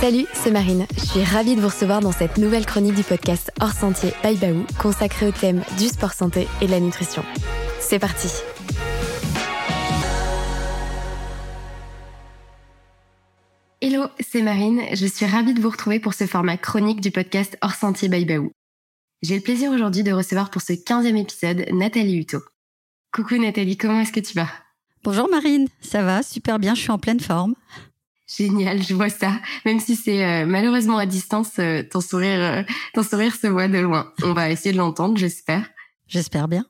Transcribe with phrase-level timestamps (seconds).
[0.00, 0.86] Salut, c'est Marine.
[0.96, 4.34] Je suis ravie de vous recevoir dans cette nouvelle chronique du podcast Hors Sentier by
[4.34, 7.22] Baou, consacrée au thème du sport santé et de la nutrition.
[7.80, 8.28] C'est parti
[13.82, 14.80] Hello, c'est Marine.
[14.94, 18.24] Je suis ravie de vous retrouver pour ce format chronique du podcast Hors Sentier by
[18.24, 18.52] Baou.
[19.20, 22.38] J'ai le plaisir aujourd'hui de recevoir pour ce 15e épisode Nathalie Hutto.
[23.12, 24.48] Coucou Nathalie, comment est-ce que tu vas?
[25.04, 27.54] Bonjour Marine, ça va super bien, je suis en pleine forme.
[28.36, 29.40] Génial, je vois ça.
[29.64, 32.62] Même si c'est euh, malheureusement à distance, euh, ton sourire, euh,
[32.94, 34.12] ton sourire se voit de loin.
[34.22, 35.68] On va essayer de l'entendre, j'espère.
[36.06, 36.64] J'espère bien.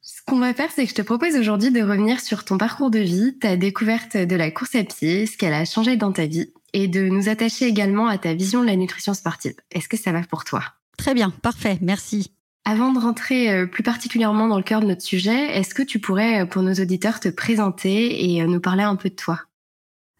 [0.00, 2.90] Ce qu'on va faire, c'est que je te propose aujourd'hui de revenir sur ton parcours
[2.90, 6.26] de vie, ta découverte de la course à pied, ce qu'elle a changé dans ta
[6.26, 9.54] vie, et de nous attacher également à ta vision de la nutrition sportive.
[9.72, 10.62] Est-ce que ça va pour toi?
[10.96, 12.32] Très bien, parfait, merci.
[12.64, 16.46] Avant de rentrer plus particulièrement dans le cœur de notre sujet, est-ce que tu pourrais,
[16.46, 19.40] pour nos auditeurs, te présenter et nous parler un peu de toi?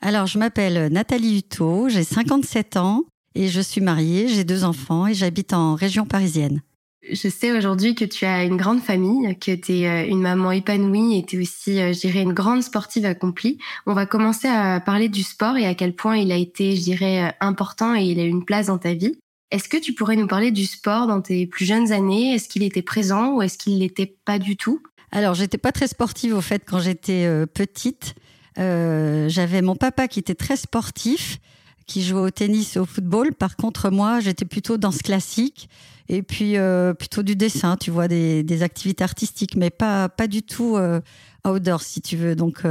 [0.02, 3.04] Alors, je m'appelle Nathalie Hutto, j'ai 57 ans
[3.34, 6.62] et je suis mariée, j'ai deux enfants et j'habite en région parisienne.
[7.08, 10.52] Je sais aujourd'hui que tu as une grande famille, que tu es euh, une maman
[10.52, 13.58] épanouie et tu es aussi, euh, je dirais, une grande sportive accomplie.
[13.86, 16.82] On va commencer à parler du sport et à quel point il a été, je
[16.82, 19.18] dirais, euh, important et il a une place dans ta vie.
[19.50, 22.34] Est-ce que tu pourrais nous parler du sport dans tes plus jeunes années?
[22.34, 24.82] Est-ce qu'il était présent ou est-ce qu'il l'était pas du tout?
[25.10, 28.14] Alors, j'étais pas très sportive au fait quand j'étais petite.
[28.58, 31.38] Euh, j'avais mon papa qui était très sportif,
[31.86, 33.34] qui jouait au tennis et au football.
[33.34, 35.68] Par contre, moi, j'étais plutôt danse classique
[36.08, 40.42] et puis euh, plutôt du dessin, tu vois, des, activités artistiques, mais pas, pas du
[40.42, 41.00] tout euh,
[41.46, 42.34] outdoor, si tu veux.
[42.34, 42.62] Donc,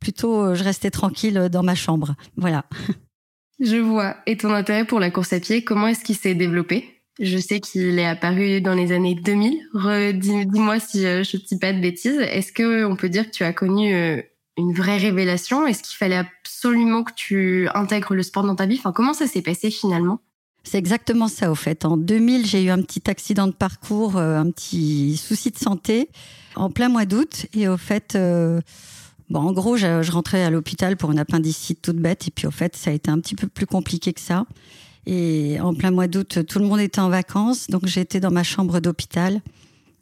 [0.00, 2.14] plutôt, je restais tranquille dans ma chambre.
[2.36, 2.64] Voilà.
[3.62, 4.16] Je vois.
[4.24, 7.02] Et ton intérêt pour la course à pied, comment est-ce qu'il s'est développé?
[7.20, 10.18] Je sais qu'il est apparu dans les années 2000.
[10.18, 12.18] Dis-moi si je ne dis pas de bêtises.
[12.18, 14.24] Est-ce que on peut dire que tu as connu
[14.60, 18.76] une vraie révélation Est-ce qu'il fallait absolument que tu intègres le sport dans ta vie
[18.78, 20.20] Enfin, comment ça s'est passé finalement?
[20.62, 21.84] C'est exactement ça, au fait.
[21.84, 26.10] En 2000, j'ai eu un petit accident de parcours, euh, un petit souci de santé,
[26.54, 27.46] en plein mois d'août.
[27.54, 28.60] Et au fait, euh,
[29.30, 32.28] bon, en gros, je, rentrais à l'hôpital pour une appendicite toute bête.
[32.28, 34.44] Et puis, au fait, ça a été un petit peu plus compliqué que ça.
[35.06, 37.68] Et en plein mois d'août, tout le monde était en vacances.
[37.68, 39.40] Donc, j'étais dans ma chambre d'hôpital.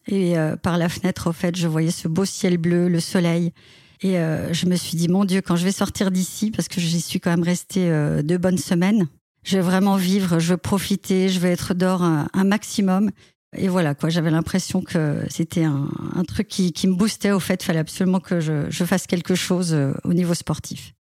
[0.09, 3.53] Et euh, par la fenêtre, au fait, je voyais ce beau ciel bleu, le soleil.
[4.01, 6.81] Et euh, je me suis dit, mon Dieu, quand je vais sortir d'ici, parce que
[6.81, 9.09] j'y suis quand même restée euh, deux bonnes semaines,
[9.45, 13.11] je vais vraiment vivre, je veux profiter, je vais être dehors un, maximum.
[13.57, 17.31] Et voilà, quoi, j'avais l'impression que c'était un, un, truc qui, qui, me boostait.
[17.33, 20.93] Au fait, il fallait absolument que je, je, fasse quelque chose euh, au niveau sportif.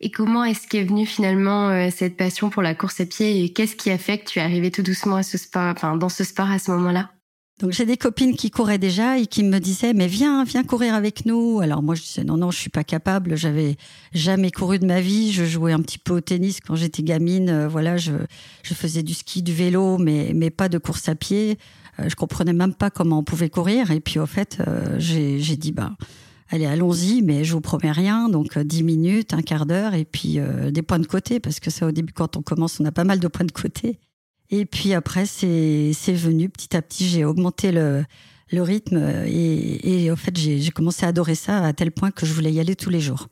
[0.00, 3.76] Et comment est-ce qu'est venue finalement cette passion pour la course à pied et qu'est-ce
[3.76, 6.24] qui a fait que tu es arrivée tout doucement à ce sport, enfin, dans ce
[6.24, 7.12] sport à ce moment-là?
[7.60, 10.94] Donc j'ai des copines qui couraient déjà et qui me disaient mais viens viens courir
[10.94, 11.60] avec nous.
[11.60, 13.36] Alors moi je disais non non je suis pas capable.
[13.36, 13.76] J'avais
[14.12, 15.32] jamais couru de ma vie.
[15.32, 17.48] Je jouais un petit peu au tennis quand j'étais gamine.
[17.48, 18.12] Euh, voilà je
[18.62, 21.58] je faisais du ski, du vélo mais mais pas de course à pied.
[22.00, 23.90] Euh, je comprenais même pas comment on pouvait courir.
[23.92, 25.92] Et puis au fait euh, j'ai j'ai dit bah
[26.48, 28.28] allez allons-y mais je vous promets rien.
[28.28, 30.40] Donc dix minutes, un quart d'heure et puis
[30.70, 33.04] des points de côté parce que ça au début quand on commence on a pas
[33.04, 34.00] mal de points de côté.
[34.52, 37.08] Et puis après, c'est venu petit à petit.
[37.08, 38.04] J'ai augmenté le,
[38.52, 42.52] rythme et, au fait, j'ai commencé à adorer ça à tel point que je voulais
[42.52, 43.28] y aller tous les jours.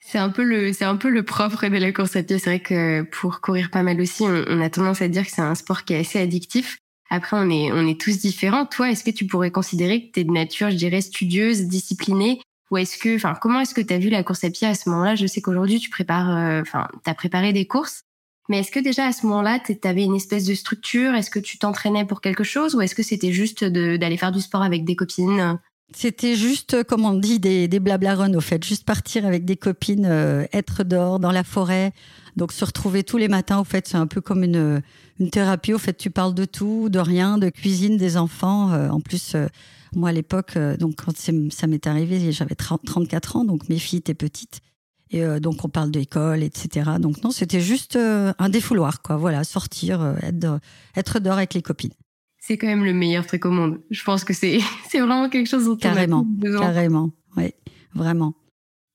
[0.00, 2.38] C'est un peu le, c'est un peu le propre de la course à pied.
[2.40, 5.40] C'est vrai que pour courir pas mal aussi, on, a tendance à dire que c'est
[5.40, 6.78] un sport qui est assez addictif.
[7.10, 8.66] Après, on est, on est tous différents.
[8.66, 12.40] Toi, est-ce que tu pourrais considérer que tu es de nature, je dirais, studieuse, disciplinée?
[12.72, 14.74] Ou est-ce que, enfin, comment est-ce que tu as vu la course à pied à
[14.74, 15.14] ce moment-là?
[15.14, 18.02] Je sais qu'aujourd'hui, tu prépares, euh, enfin, tu as préparé des courses.
[18.50, 21.14] Mais est-ce que déjà à ce moment-là, tu avais une espèce de structure?
[21.14, 22.74] Est-ce que tu t'entraînais pour quelque chose?
[22.74, 25.56] Ou est-ce que c'était juste d'aller faire du sport avec des copines?
[25.94, 28.64] C'était juste, comme on dit, des, des blabla run, au fait.
[28.64, 31.92] Juste partir avec des copines, euh, être dehors, dans la forêt.
[32.34, 34.82] Donc, se retrouver tous les matins, au fait, c'est un peu comme une,
[35.30, 35.72] thérapie.
[35.72, 38.72] Au fait, tu parles de tout, de rien, de cuisine, des enfants.
[38.72, 39.46] Euh, en plus, euh,
[39.94, 44.14] moi, à l'époque, donc, quand ça m'est arrivé, j'avais 34 ans, donc mes filles étaient
[44.14, 44.60] petites.
[45.10, 46.92] Et euh, donc on parle d'école, etc.
[47.00, 49.16] Donc non, c'était juste euh, un défouloir, quoi.
[49.16, 50.60] Voilà, sortir, euh, être,
[50.96, 51.92] être dehors avec les copines.
[52.38, 53.80] C'est quand même le meilleur truc au monde.
[53.90, 56.60] Je pense que c'est c'est vraiment quelque chose dont carrément, on a besoin.
[56.60, 57.52] Carrément, oui,
[57.94, 58.34] vraiment.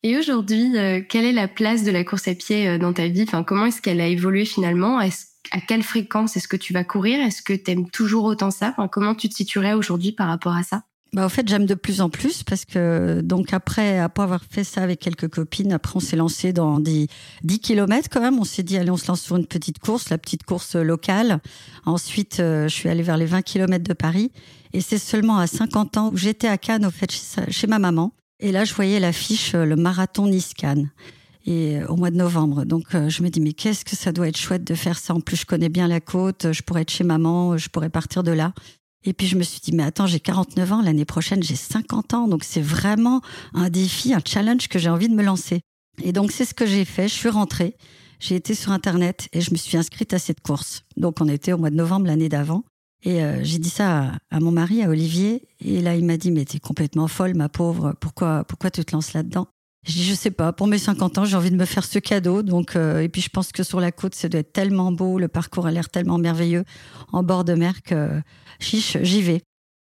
[0.04, 0.72] Et aujourd'hui,
[1.10, 3.24] quelle est la place de la course à pied dans ta vie?
[3.24, 5.00] Enfin, comment est-ce qu'elle a évolué finalement?
[5.00, 7.20] À quelle fréquence est-ce que tu vas courir?
[7.20, 8.70] Est-ce que tu aimes toujours autant ça?
[8.70, 10.84] Enfin, Comment tu te situerais aujourd'hui par rapport à ça?
[11.14, 14.66] Bah, au fait, j'aime de plus en plus parce que, donc, après, après avoir fait
[14.66, 17.08] ça avec quelques copines, après, on s'est lancé dans des
[17.44, 18.38] 10 kilomètres quand même.
[18.38, 21.40] On s'est dit, allez, on se lance sur une petite course, la petite course locale.
[21.86, 24.32] Ensuite, euh, je suis allée vers les 20 kilomètres de Paris.
[24.74, 27.10] Et c'est seulement à 50 ans où j'étais à Cannes, au fait,
[27.50, 28.12] chez, ma maman.
[28.42, 30.90] Et là, je voyais l'affiche, euh, le marathon Nice-Cannes.
[31.46, 32.66] et au mois de novembre.
[32.66, 35.14] Donc je me dis mais qu'est-ce que ça doit être chouette de faire ça?
[35.14, 38.24] En plus je connais bien la côte, je pourrais être chez maman, je pourrais partir
[38.24, 38.52] de là.
[39.06, 42.14] Et puis je me suis dit mais attends j'ai 49 ans l'année prochaine j'ai 50
[42.14, 42.28] ans.
[42.28, 43.22] Donc c'est vraiment
[43.54, 45.62] un défi, un challenge que j'ai envie de me lancer.
[46.04, 47.08] Et donc c'est ce que j'ai fait.
[47.08, 47.78] Je suis rentrée,
[48.20, 50.84] j'ai été sur internet et je me suis inscrite à cette course.
[50.98, 52.64] Donc on était au mois de novembre l'année d'avant.
[53.04, 56.32] Et euh, j'ai dit ça à, mon mari, à Olivier, et là il m'a dit
[56.32, 59.48] mais t'es complètement folle ma pauvre, pourquoi pourquoi tu te lances là-dedans?
[59.86, 62.00] Je dis je sais pas, pour mes 50 ans j'ai envie de me faire ce
[62.00, 64.92] cadeau, donc euh, et puis je pense que sur la côte ça doit être tellement
[64.92, 66.64] beau, le parcours a l'air tellement merveilleux.
[67.12, 68.20] En bord de mer que
[68.60, 69.42] chiche j'y vais.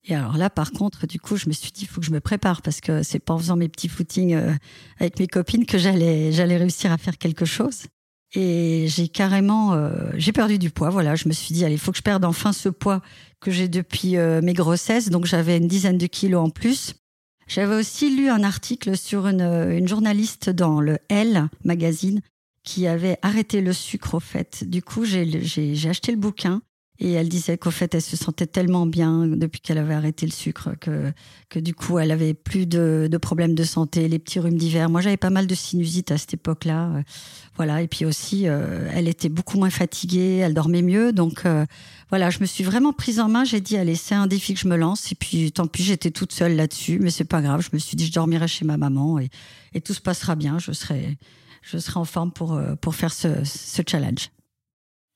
[0.05, 2.13] Et alors là, par contre, du coup, je me suis dit, il faut que je
[2.13, 4.55] me prépare parce que c'est pas en faisant mes petits footings euh,
[4.99, 7.85] avec mes copines que j'allais, j'allais réussir à faire quelque chose.
[8.35, 10.91] Et j'ai carrément, euh, j'ai perdu du poids.
[10.91, 13.03] Voilà, je me suis dit, allez, il faut que je perde enfin ce poids
[13.41, 15.11] que j'ai depuis euh, mes grossesses.
[15.11, 16.95] Donc j'avais une dizaine de kilos en plus.
[17.47, 22.21] J'avais aussi lu un article sur une, une journaliste dans le Elle magazine
[22.63, 24.65] qui avait arrêté le sucre au fait.
[24.69, 26.61] Du coup, j'ai, j'ai, j'ai acheté le bouquin
[27.01, 30.33] et elle disait qu'au fait, elle se sentait tellement bien depuis qu'elle avait arrêté le
[30.33, 31.13] sucre que,
[31.49, 34.91] que du coup, elle avait plus de, de problèmes de santé, les petits rhumes d'hiver.
[34.91, 36.89] Moi, j'avais pas mal de sinusite à cette époque-là.
[36.89, 37.03] Euh,
[37.55, 37.83] voilà.
[37.83, 41.13] Et puis aussi, euh, elle était beaucoup moins fatiguée, elle dormait mieux.
[41.13, 41.65] Donc, euh,
[42.11, 43.45] voilà, je me suis vraiment prise en main.
[43.45, 45.13] J'ai dit, allez, c'est un défi que je me lance.
[45.13, 47.61] Et puis, tant pis, j'étais toute seule là-dessus, mais c'est pas grave.
[47.61, 49.31] Je me suis dit, je dormirai chez ma maman et,
[49.73, 50.59] et tout se passera bien.
[50.59, 51.17] Je serai,
[51.63, 54.31] je serai en forme pour, pour faire ce, ce challenge.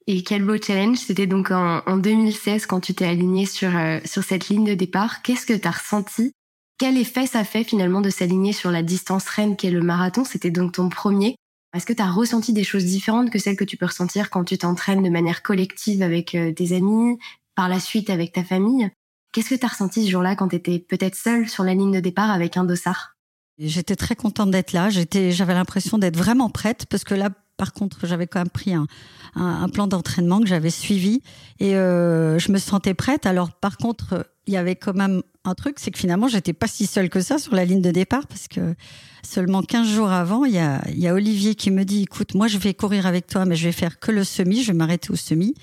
[0.07, 4.01] Et quel beau challenge C'était donc en, en, 2016 quand tu t'es aligné sur, euh,
[4.05, 5.23] sur cette ligne de départ.
[5.23, 6.33] Qu'est-ce que tu as ressenti?
[6.79, 10.25] Quel effet ça fait finalement de s'aligner sur la distance reine qu'est le marathon?
[10.25, 11.37] C'était donc ton premier.
[11.75, 14.45] Est-ce que tu as ressenti des choses différentes que celles que tu peux ressentir quand
[14.45, 17.19] tu t'entraînes de manière collective avec euh, tes amis,
[17.55, 18.91] par la suite avec ta famille?
[19.33, 21.93] Qu'est-ce que tu as ressenti ce jour-là quand tu étais peut-être seule sur la ligne
[21.93, 23.15] de départ avec un dossard?
[23.59, 24.91] J'étais très contente d'être là.
[24.91, 27.31] J'étais, j'avais l'impression d'être vraiment prête parce que là,
[27.63, 31.23] par contre, j'avais quand même pris un, plan d'entraînement que j'avais suivi
[31.61, 33.25] et euh, je me sentais prête.
[33.25, 36.67] Alors, par contre, il y avait quand même un truc, c'est que finalement, j'étais pas
[36.67, 38.75] si seule que ça sur la ligne de départ parce que
[39.23, 42.35] seulement 15 jours avant, il y a, il y a Olivier qui me dit, écoute,
[42.35, 44.77] moi, je vais courir avec toi, mais je vais faire que le semi, je vais
[44.77, 45.55] m'arrêter au semi.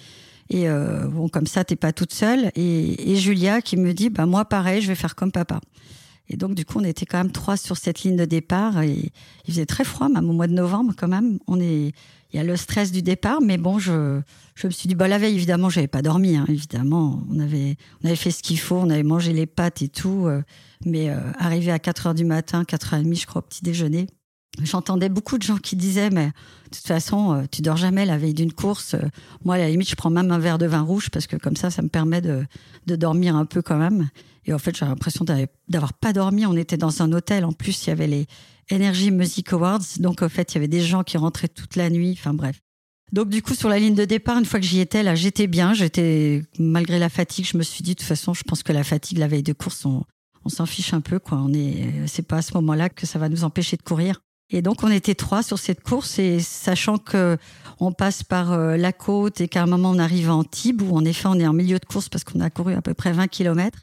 [0.50, 2.54] Et euh, bon, comme ça, t'es pas toute seule.
[2.56, 5.60] Et, et Julia qui me dit, bah moi, pareil, je vais faire comme papa.
[6.30, 8.82] Et donc, du coup, on était quand même trois sur cette ligne de départ.
[8.82, 9.12] Et
[9.46, 11.40] il faisait très froid, même au mois de novembre, quand même.
[11.48, 11.92] On est,
[12.32, 14.22] il y a le stress du départ, mais bon, je,
[14.56, 17.24] je me suis dit, bah, la veille, évidemment, j'avais pas dormi, hein, évidemment.
[17.32, 20.28] On avait, on avait fait ce qu'il faut, on avait mangé les pâtes et tout.
[20.28, 20.44] Euh,
[20.86, 23.46] mais euh, arrivé à 4 heures du matin, 4 heures et demie, je crois, au
[23.46, 24.08] petit déjeuner,
[24.62, 28.18] J'entendais beaucoup de gens qui disaient, mais de toute façon, euh, tu dors jamais la
[28.18, 28.96] veille d'une course.
[29.46, 31.56] Moi, à la limite, je prends même un verre de vin rouge parce que comme
[31.56, 32.46] ça, ça me permet de,
[32.86, 34.10] de dormir un peu quand même.
[34.46, 35.26] Et en fait, j'ai l'impression
[35.68, 36.46] d'avoir pas dormi.
[36.46, 37.46] On était dans un hôtel.
[37.46, 38.26] En plus, il y avait les
[38.72, 39.86] Energy Music Awards.
[40.00, 42.16] Donc, en fait, il y avait des gens qui rentraient toute la nuit.
[42.18, 42.60] Enfin, bref.
[43.12, 45.48] Donc, du coup, sur la ligne de départ, une fois que j'y étais, là, j'étais
[45.48, 45.74] bien.
[45.74, 48.84] J'étais, malgré la fatigue, je me suis dit, de toute façon, je pense que la
[48.84, 50.04] fatigue, la veille de course, on,
[50.48, 51.38] s'en fiche un peu, quoi.
[51.38, 54.20] On est, c'est pas à ce moment-là que ça va nous empêcher de courir.
[54.52, 57.38] Et donc, on était trois sur cette course et sachant que
[57.80, 60.96] on passe par euh, la côte et qu'à un moment, on arrive à Antibes où,
[60.96, 63.14] en effet, on est en milieu de course parce qu'on a couru à peu près
[63.14, 63.80] 20 kilomètres.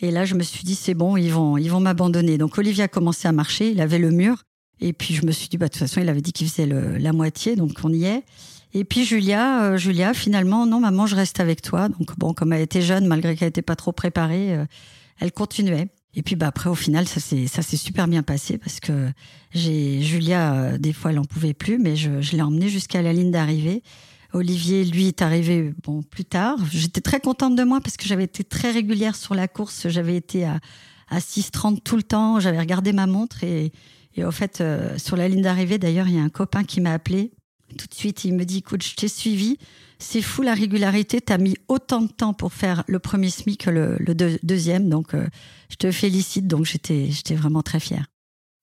[0.00, 2.38] Et là, je me suis dit, c'est bon, ils vont, ils vont m'abandonner.
[2.38, 3.70] Donc, Olivier a commencé à marcher.
[3.70, 4.42] Il avait le mur.
[4.80, 6.66] Et puis, je me suis dit, bah, de toute façon, il avait dit qu'il faisait
[6.66, 7.54] le, la moitié.
[7.54, 8.24] Donc, on y est.
[8.72, 11.88] Et puis, Julia, euh, Julia, finalement, non, maman, je reste avec toi.
[11.88, 14.64] Donc, bon, comme elle était jeune, malgré qu'elle n'était pas trop préparée, euh,
[15.20, 15.88] elle continuait.
[16.14, 19.10] Et puis, bah, après, au final, ça s'est, ça s'est super bien passé parce que
[19.52, 23.02] j'ai, Julia, euh, des fois, elle en pouvait plus, mais je, je l'ai emmenée jusqu'à
[23.02, 23.82] la ligne d'arrivée.
[24.32, 26.58] Olivier, lui, est arrivé bon plus tard.
[26.70, 29.88] J'étais très contente de moi parce que j'avais été très régulière sur la course.
[29.88, 30.60] J'avais été à,
[31.08, 32.38] à 6h30 tout le temps.
[32.38, 33.72] J'avais regardé ma montre et,
[34.14, 36.80] et au fait, euh, sur la ligne d'arrivée, d'ailleurs, il y a un copain qui
[36.80, 37.32] m'a appelé.
[37.78, 39.58] Tout de suite, il me dit, écoute, je t'ai suivi.
[40.00, 41.20] C'est fou la régularité.
[41.20, 44.88] T'as mis autant de temps pour faire le premier SMI que le, le deuxième.
[44.88, 45.26] Donc, euh,
[45.68, 46.46] je te félicite.
[46.46, 48.06] Donc, j'étais, j'étais vraiment très fière.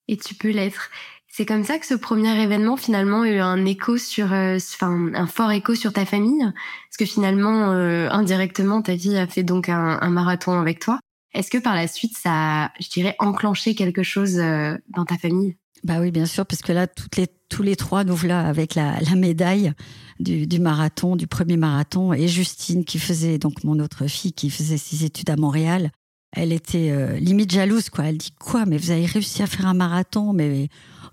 [0.08, 0.90] Et tu peux l'être.
[1.38, 5.12] C'est comme ça que ce premier événement finalement a eu un écho sur, euh, enfin
[5.14, 9.44] un fort écho sur ta famille, parce que finalement euh, indirectement ta vie a fait
[9.44, 11.00] donc un, un marathon avec toi.
[11.36, 12.32] Est-ce que par la suite ça,
[12.66, 15.58] a, je dirais, enclenché quelque chose euh, dans ta famille?
[15.84, 18.74] Bah oui, bien sûr, parce que là toutes les tous les trois nous voilà avec
[18.74, 19.74] la, la médaille
[20.20, 24.50] du, du, marathon, du premier marathon, et Justine qui faisait donc mon autre fille qui
[24.50, 25.92] faisait ses études à Montréal.
[26.36, 28.06] Elle était limite jalouse, quoi.
[28.06, 30.68] Elle dit quoi Mais vous avez réussi à faire un marathon, mais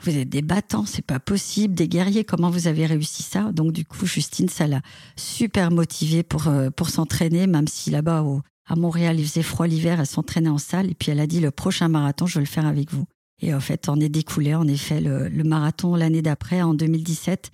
[0.05, 3.53] vous êtes des battants, c'est pas possible, des guerriers, comment vous avez réussi ça?
[3.53, 4.81] Donc du coup, Justine, ça l'a
[5.17, 8.25] super motivée pour, euh, pour s'entraîner, même si là-bas,
[8.67, 11.41] à Montréal, il faisait froid l'hiver, elle s'entraînait en salle, et puis elle a dit,
[11.41, 13.05] le prochain marathon, je vais le faire avec vous.
[13.41, 17.51] Et en fait, on est découlé, en effet, le, le marathon l'année d'après, en 2017.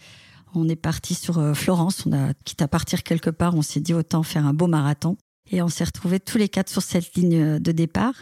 [0.54, 2.06] On est parti sur euh, Florence.
[2.06, 5.16] On a, quitte à partir quelque part, on s'est dit autant faire un beau marathon.
[5.50, 8.14] Et on s'est retrouvés tous les quatre sur cette ligne de départ.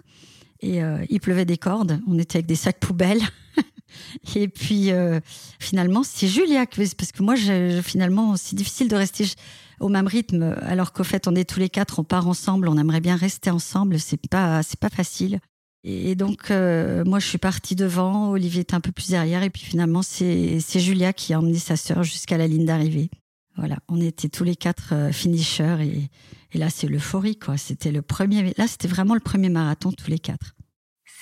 [0.61, 2.01] Et euh, il pleuvait des cordes.
[2.07, 3.21] On était avec des sacs poubelles.
[4.35, 5.21] et puis euh,
[5.59, 9.27] finalement, c'est Julia parce que moi, je, finalement, c'est difficile de rester
[9.81, 12.77] au même rythme, alors qu'au fait, on est tous les quatre, on part ensemble, on
[12.77, 14.01] aimerait bien rester ensemble.
[14.01, 15.39] C'est pas, c'est pas facile.
[15.91, 19.49] Et donc, euh, moi, je suis partie devant, Olivier était un peu plus derrière, et
[19.49, 23.09] puis finalement, c'est Julia qui a emmené sa sœur jusqu'à la ligne d'arrivée.
[23.57, 26.11] Voilà, on était tous les quatre euh, finishers, et,
[26.53, 27.57] et là, c'est l'euphorie, quoi.
[27.57, 30.55] C'était le premier, là, c'était vraiment le premier marathon, tous les quatre.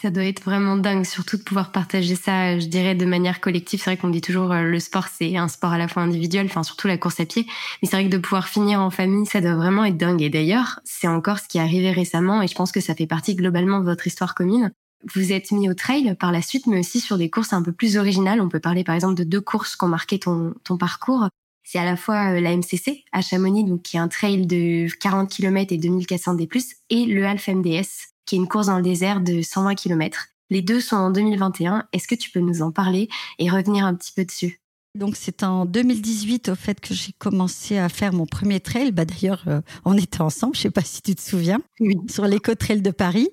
[0.02, 3.80] Ça doit être vraiment dingue, surtout de pouvoir partager ça, je dirais, de manière collective.
[3.82, 6.46] C'est vrai qu'on dit toujours euh, le sport, c'est un sport à la fois individuel,
[6.46, 7.46] enfin surtout la course à pied.
[7.80, 10.20] Mais c'est vrai que de pouvoir finir en famille, ça doit vraiment être dingue.
[10.20, 13.06] Et d'ailleurs, c'est encore ce qui est arrivé récemment, et je pense que ça fait
[13.06, 14.70] partie globalement de votre histoire commune.
[15.14, 17.72] Vous êtes mis au trail par la suite, mais aussi sur des courses un peu
[17.72, 18.42] plus originales.
[18.42, 21.28] On peut parler par exemple de deux courses qui ont marqué ton, ton parcours.
[21.64, 24.88] C'est à la fois euh, la MCC à Chamonix, donc qui est un trail de
[25.00, 26.48] 40 km et 2400 D+,
[26.90, 30.26] et le Half MDS, qui est une course dans le désert de 120 km.
[30.50, 31.84] Les deux sont en 2021.
[31.92, 34.60] Est-ce que tu peux nous en parler et revenir un petit peu dessus?
[34.94, 38.92] Donc c'est en 2018 au fait que j'ai commencé à faire mon premier trail.
[38.92, 41.60] Bah d'ailleurs euh, on était ensemble, je sais pas si tu te souviens,
[42.08, 43.28] sur l'éco trail de Paris.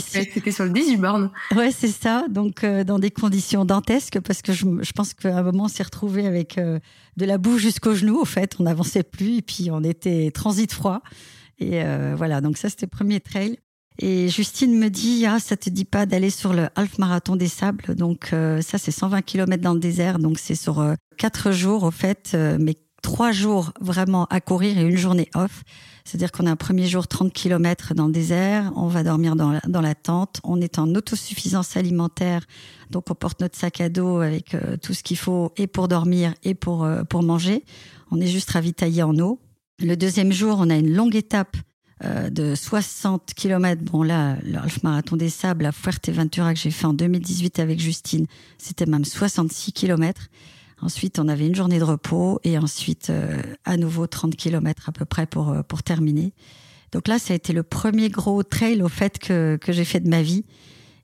[0.00, 1.30] C'était sur le 18 bornes.
[1.54, 2.26] Ouais, c'est ça.
[2.28, 5.68] Donc, euh, dans des conditions dantesques, parce que je, je pense qu'à un moment, on
[5.68, 6.80] s'est retrouvé avec euh,
[7.16, 8.18] de la boue jusqu'aux genoux.
[8.18, 11.02] Au fait, on n'avançait plus et puis on était transit froid.
[11.58, 13.58] Et euh, voilà, donc ça, c'était le premier trail.
[13.98, 17.48] Et Justine me dit, ah, ça te dit pas d'aller sur le half marathon des
[17.48, 17.94] sables?
[17.94, 20.18] Donc euh, ça, c'est 120 km dans le désert.
[20.18, 24.82] Donc c'est sur euh, quatre jours, au fait, mais trois jours vraiment à courir et
[24.82, 25.62] une journée off.
[26.04, 29.50] C'est-à-dire qu'on a un premier jour 30 km dans le désert, on va dormir dans
[29.50, 32.46] la, dans la tente, on est en autosuffisance alimentaire,
[32.90, 36.32] donc on porte notre sac à dos avec tout ce qu'il faut et pour dormir
[36.44, 37.64] et pour, pour manger.
[38.12, 39.40] On est juste ravitaillé en eau.
[39.78, 41.54] Le deuxième jour, on a une longue étape
[42.02, 43.82] euh, de 60 km.
[43.82, 47.78] Bon là, le half marathon des sables à Fuerteventura que j'ai fait en 2018 avec
[47.78, 50.28] Justine, c'était même 66 km.
[50.80, 54.92] Ensuite, on avait une journée de repos et ensuite euh, à nouveau 30 km à
[54.92, 56.32] peu près pour euh, pour terminer.
[56.92, 60.00] Donc là, ça a été le premier gros trail au fait que que j'ai fait
[60.00, 60.46] de ma vie.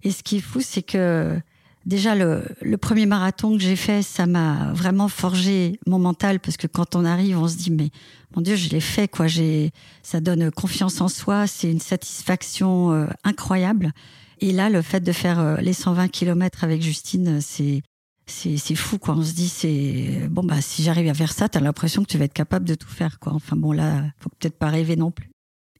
[0.02, 1.38] Et ce qui est fou, c'est que
[1.84, 6.56] Déjà, le, le, premier marathon que j'ai fait, ça m'a vraiment forgé mon mental parce
[6.56, 7.90] que quand on arrive, on se dit mais
[8.36, 9.26] mon Dieu, je l'ai fait quoi.
[9.26, 9.72] J'ai,
[10.02, 13.92] ça donne confiance en soi, c'est une satisfaction euh, incroyable.
[14.40, 17.82] Et là, le fait de faire euh, les 120 km avec Justine, c'est
[18.26, 19.14] c'est, fou quoi.
[19.16, 22.18] On se dit c'est bon bah si j'arrive à faire ça, t'as l'impression que tu
[22.18, 23.32] vas être capable de tout faire quoi.
[23.34, 25.28] Enfin bon là, faut peut-être pas rêver non plus.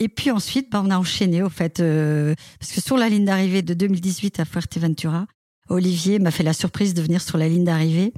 [0.01, 3.25] Et puis ensuite, bah, on a enchaîné au fait euh, parce que sur la ligne
[3.25, 5.27] d'arrivée de 2018 à Fuerteventura,
[5.73, 8.13] Olivier m'a fait la surprise de venir sur la ligne d'arrivée,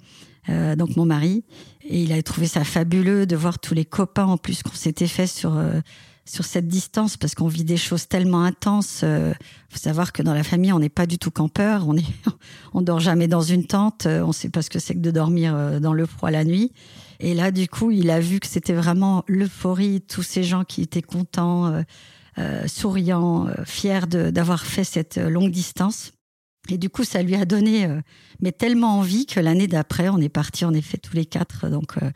[0.48, 1.44] euh, donc mon mari,
[1.88, 5.06] et il a trouvé ça fabuleux de voir tous les copains en plus qu'on s'était
[5.06, 5.80] fait sur euh,
[6.24, 9.00] sur cette distance parce qu'on vit des choses tellement intenses.
[9.04, 9.32] Euh,
[9.68, 12.04] faut savoir que dans la famille, on n'est pas du tout campeur, on est
[12.74, 15.54] on dort jamais dans une tente, on sait pas ce que c'est que de dormir
[15.54, 16.72] euh, dans le froid la nuit.
[17.20, 20.82] Et là, du coup, il a vu que c'était vraiment l'euphorie, tous ces gens qui
[20.82, 21.82] étaient contents,
[22.38, 26.12] euh, souriants, fiers d'avoir fait cette longue distance.
[26.70, 28.00] Et du coup, ça lui a donné euh,
[28.40, 31.68] mais tellement envie que l'année d'après, on est parti en effet tous les quatre.
[31.68, 32.10] Donc euh,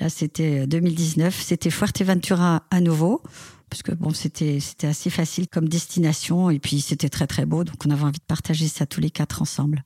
[0.00, 1.40] là, c'était 2019.
[1.40, 3.22] C'était Fuerteventura à nouveau,
[3.70, 7.64] parce que bon, c'était c'était assez facile comme destination et puis c'était très très beau.
[7.64, 9.84] Donc on avait envie de partager ça tous les quatre ensemble.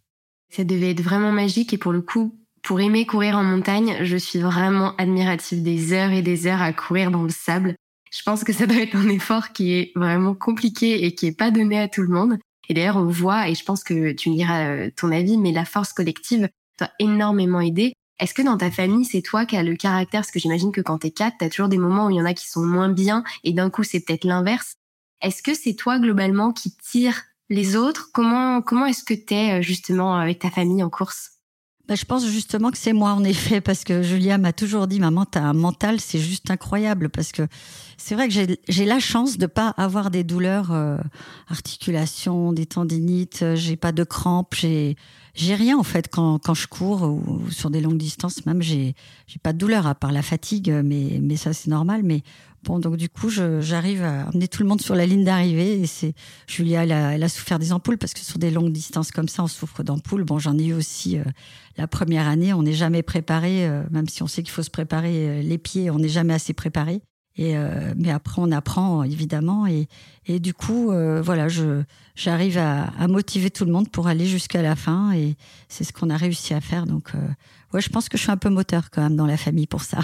[0.51, 4.17] Ça devait être vraiment magique et pour le coup, pour aimer courir en montagne, je
[4.17, 7.75] suis vraiment admirative des heures et des heures à courir dans le sable.
[8.11, 11.37] Je pense que ça doit être un effort qui est vraiment compliqué et qui est
[11.37, 12.39] pas donné à tout le monde.
[12.69, 15.53] Et d'ailleurs, on voit, et je pense que tu me diras euh, ton avis, mais
[15.53, 17.95] la force collective t'a énormément aidé.
[18.21, 20.21] Est-ce que dans ta famille, c'est toi qui as le caractère?
[20.21, 22.27] Parce que j'imagine que quand t'es quatre, t'as toujours des moments où il y en
[22.27, 24.75] a qui sont moins bien, et d'un coup, c'est peut-être l'inverse.
[25.23, 28.11] Est-ce que c'est toi globalement qui tire les autres?
[28.13, 31.38] Comment comment est-ce que t'es euh, justement avec ta famille en course?
[31.89, 35.01] Bah, je pense justement que c'est moi en effet parce que Julia m'a toujours dit
[35.01, 37.47] maman t'as un mental c'est juste incroyable parce que
[37.97, 38.35] c'est vrai que
[38.69, 40.99] j'ai la chance de pas avoir des douleurs euh,
[41.49, 44.97] articulations des tendinites j'ai pas de crampes j'ai
[45.35, 48.95] j'ai rien en fait quand quand je cours ou, sur des longues distances même j'ai
[49.27, 52.23] j'ai pas de douleur à part la fatigue mais mais ça c'est normal mais
[52.69, 55.81] Bon, donc du coup, j'arrive à amener tout le monde sur la ligne d'arrivée.
[55.81, 56.13] Et c'est
[56.47, 59.27] Julia, elle a, elle a, souffert des ampoules parce que sur des longues distances comme
[59.27, 60.25] ça, on souffre d'ampoules.
[60.25, 61.25] Bon, j'en ai eu aussi euh,
[61.79, 62.53] la première année.
[62.53, 65.57] On n'est jamais préparé, euh, même si on sait qu'il faut se préparer euh, les
[65.57, 67.01] pieds, on n'est jamais assez préparé.
[67.37, 69.67] Et euh, mais après, on apprend évidemment.
[69.67, 69.89] Et,
[70.27, 71.47] et du coup, euh, voilà,
[72.17, 75.13] j'arrive à, à, motiver tout le monde pour aller jusqu'à la fin.
[75.15, 75.37] Et
[75.71, 76.85] c'est ce qu'on a réussi à faire.
[76.85, 77.13] Donc,
[77.73, 79.81] ouais, je pense que je suis un peu moteur quand même dans la famille pour
[79.85, 80.01] ça.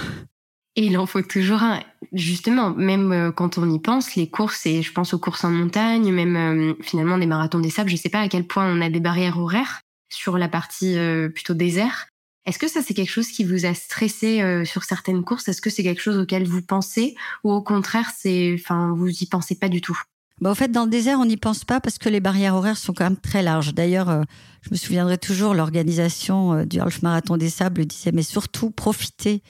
[0.76, 1.80] Et il en faut toujours un.
[2.12, 5.50] Justement, même euh, quand on y pense, les courses, et je pense aux courses en
[5.50, 8.80] montagne, même euh, finalement des marathons des sables, je sais pas à quel point on
[8.80, 9.80] a des barrières horaires
[10.12, 10.96] sur la partie
[11.34, 12.06] plutôt désert.
[12.46, 15.48] Est-ce que ça, c'est quelque chose qui vous a stressé euh, sur certaines courses?
[15.48, 17.14] Est-ce que c'est quelque chose auquel vous pensez?
[17.42, 19.98] Ou au contraire, c'est, enfin, vous y pensez pas du tout?
[20.40, 22.76] Bah, au fait, dans le désert, on n'y pense pas parce que les barrières horaires
[22.76, 23.74] sont quand même très larges.
[23.74, 24.22] D'ailleurs, euh,
[24.62, 29.42] je me souviendrai toujours, l'organisation euh, du Half Marathon des Sables disait, mais surtout, profitez.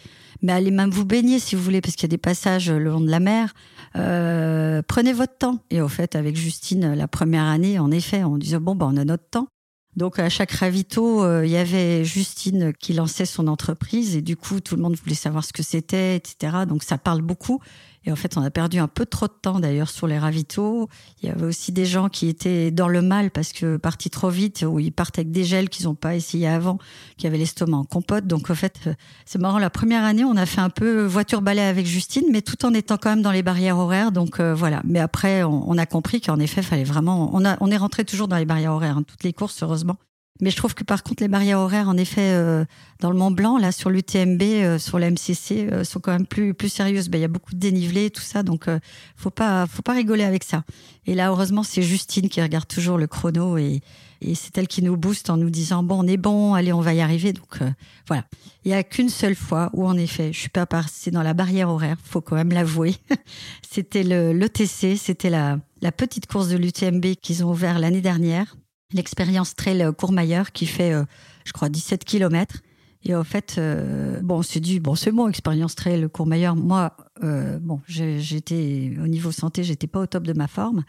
[0.43, 2.91] Mais allez même vous baigner si vous voulez, parce qu'il y a des passages le
[2.91, 3.55] long de la mer.
[3.95, 5.59] prenez votre temps.
[5.71, 8.97] Et au fait, avec Justine, la première année, en effet, on disait, bon, bah, on
[8.97, 9.49] a notre temps.
[9.97, 14.37] Donc à chaque ravito, euh, il y avait Justine qui lançait son entreprise et du
[14.37, 16.65] coup tout le monde voulait savoir ce que c'était, etc.
[16.69, 17.61] Donc ça parle beaucoup.
[18.07, 20.89] Et en fait, on a perdu un peu trop de temps d'ailleurs sur les ravitaux.
[21.23, 24.29] Il y avait aussi des gens qui étaient dans le mal parce que partis trop
[24.29, 26.79] vite, ou ils partent avec des gels qu'ils n'ont pas essayé avant,
[27.17, 28.27] qui avaient l'estomac en compote.
[28.27, 28.95] Donc en fait, euh,
[29.25, 29.59] c'est marrant.
[29.59, 32.75] La première année, on a fait un peu voiture balai avec Justine, mais tout en
[32.75, 34.13] étant quand même dans les barrières horaires.
[34.13, 34.83] Donc euh, voilà.
[34.85, 37.31] Mais après, on, a compris qu'en effet, fallait vraiment.
[37.33, 38.99] On a, on est rentré toujours dans les barrières horaires.
[38.99, 39.97] Hein, toutes les courses, heureusement.
[40.41, 42.65] Mais je trouve que par contre, les barrières horaires, en effet, euh,
[42.99, 46.27] dans le Mont Blanc, là, sur l'UTMB, euh, sur la MCC, euh, sont quand même
[46.27, 47.09] plus plus sérieuses.
[47.09, 48.67] Ben, il y a beaucoup de dénivelé, tout ça, donc
[49.15, 50.65] faut pas faut pas rigoler avec ça.
[51.07, 53.81] Et là, heureusement, c'est Justine qui regarde toujours le chrono et,
[54.23, 56.81] et c'est elle qui nous booste en nous disant bon, on est bon, allez, on
[56.81, 57.33] va y arriver.
[57.33, 57.61] Donc
[58.09, 58.25] voilà.
[58.65, 61.35] Il y a qu'une seule fois où, en effet, je suis pas passée dans la
[61.35, 61.99] barrière horaire.
[62.03, 62.97] Faut quand même l'avouer.
[63.71, 68.57] c'était le l'ETC, c'était la la petite course de l'UTMB qu'ils ont ouvert l'année dernière
[68.95, 71.05] l'expérience Trail Courmayeur qui fait, euh,
[71.45, 72.63] je crois, 17 km.
[73.07, 76.57] Et en fait, euh, bon, c'est du, bon, c'est bon, expérience Trail Courmayeur.
[76.57, 80.85] Moi, euh, bon, j'étais au niveau santé, j'étais pas au top de ma forme.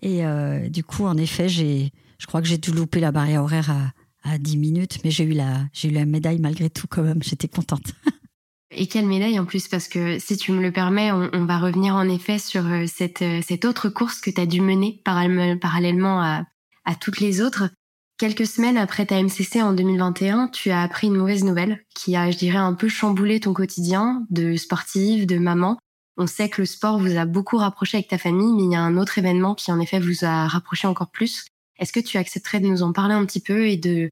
[0.00, 0.22] Et
[0.70, 4.30] du coup, en effet, j'ai, je crois que j'ai dû louper la barrière horaire à,
[4.30, 7.22] à 10 minutes, mais j'ai eu la, j'ai eu la médaille malgré tout quand même.
[7.22, 7.92] J'étais contente.
[8.70, 11.58] Et quelle médaille en plus, parce que si tu me le permets, on, on va
[11.58, 16.44] revenir en effet sur cette, cette autre course que tu as dû mener parallèlement à,
[16.88, 17.68] à toutes les autres.
[18.16, 22.30] Quelques semaines après ta MCC en 2021, tu as appris une mauvaise nouvelle qui a,
[22.30, 25.78] je dirais, un peu chamboulé ton quotidien de sportive, de maman.
[26.16, 28.74] On sait que le sport vous a beaucoup rapproché avec ta famille, mais il y
[28.74, 31.44] a un autre événement qui en effet vous a rapproché encore plus.
[31.78, 34.08] Est-ce que tu accepterais de nous en parler un petit peu et de,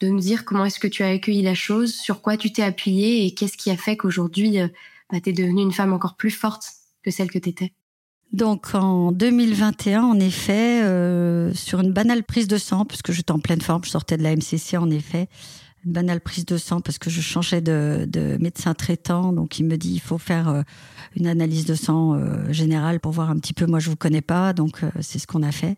[0.00, 2.62] de nous dire comment est-ce que tu as accueilli la chose, sur quoi tu t'es
[2.62, 4.68] appuyé et qu'est-ce qui a fait qu'aujourd'hui euh,
[5.10, 6.68] bah, tu es devenue une femme encore plus forte
[7.02, 7.72] que celle que tu étais
[8.32, 13.38] donc en 2021, en effet, euh, sur une banale prise de sang, puisque j'étais en
[13.38, 15.28] pleine forme, je sortais de la MCC en effet,
[15.84, 19.64] une banale prise de sang parce que je changeais de, de médecin traitant, donc il
[19.64, 20.62] me dit il faut faire euh,
[21.16, 23.66] une analyse de sang euh, générale pour voir un petit peu.
[23.66, 25.76] Moi, je vous connais pas, donc euh, c'est ce qu'on a fait.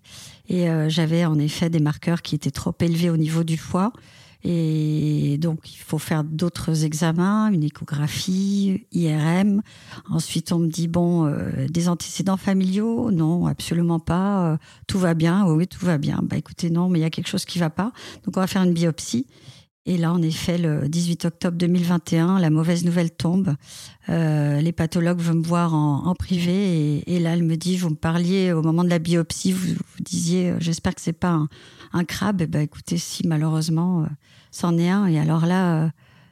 [0.48, 3.92] Et j'avais en effet des marqueurs qui étaient trop élevés au niveau du foie.
[4.42, 9.62] Et donc, il faut faire d'autres examens, une échographie, IRM.
[10.08, 13.10] Ensuite, on me dit, bon, euh, des antécédents familiaux?
[13.10, 14.52] Non, absolument pas.
[14.52, 15.46] Euh, tout va bien?
[15.46, 16.20] Oui, tout va bien.
[16.22, 17.92] Bah écoutez, non, mais il y a quelque chose qui va pas.
[18.24, 19.26] Donc, on va faire une biopsie.
[19.86, 23.54] Et là, en effet, le 18 octobre 2021, la mauvaise nouvelle tombe.
[24.08, 27.76] Euh, les pathologues veulent me voir en, en privé et, et, là, elle me dit,
[27.76, 31.30] vous me parliez au moment de la biopsie, vous, vous disiez, j'espère que c'est pas
[31.30, 31.48] un,
[31.92, 32.42] un crabe.
[32.42, 34.06] Et ben, écoutez, si malheureusement,
[34.50, 35.06] c'en est un.
[35.06, 35.88] Et alors là, euh,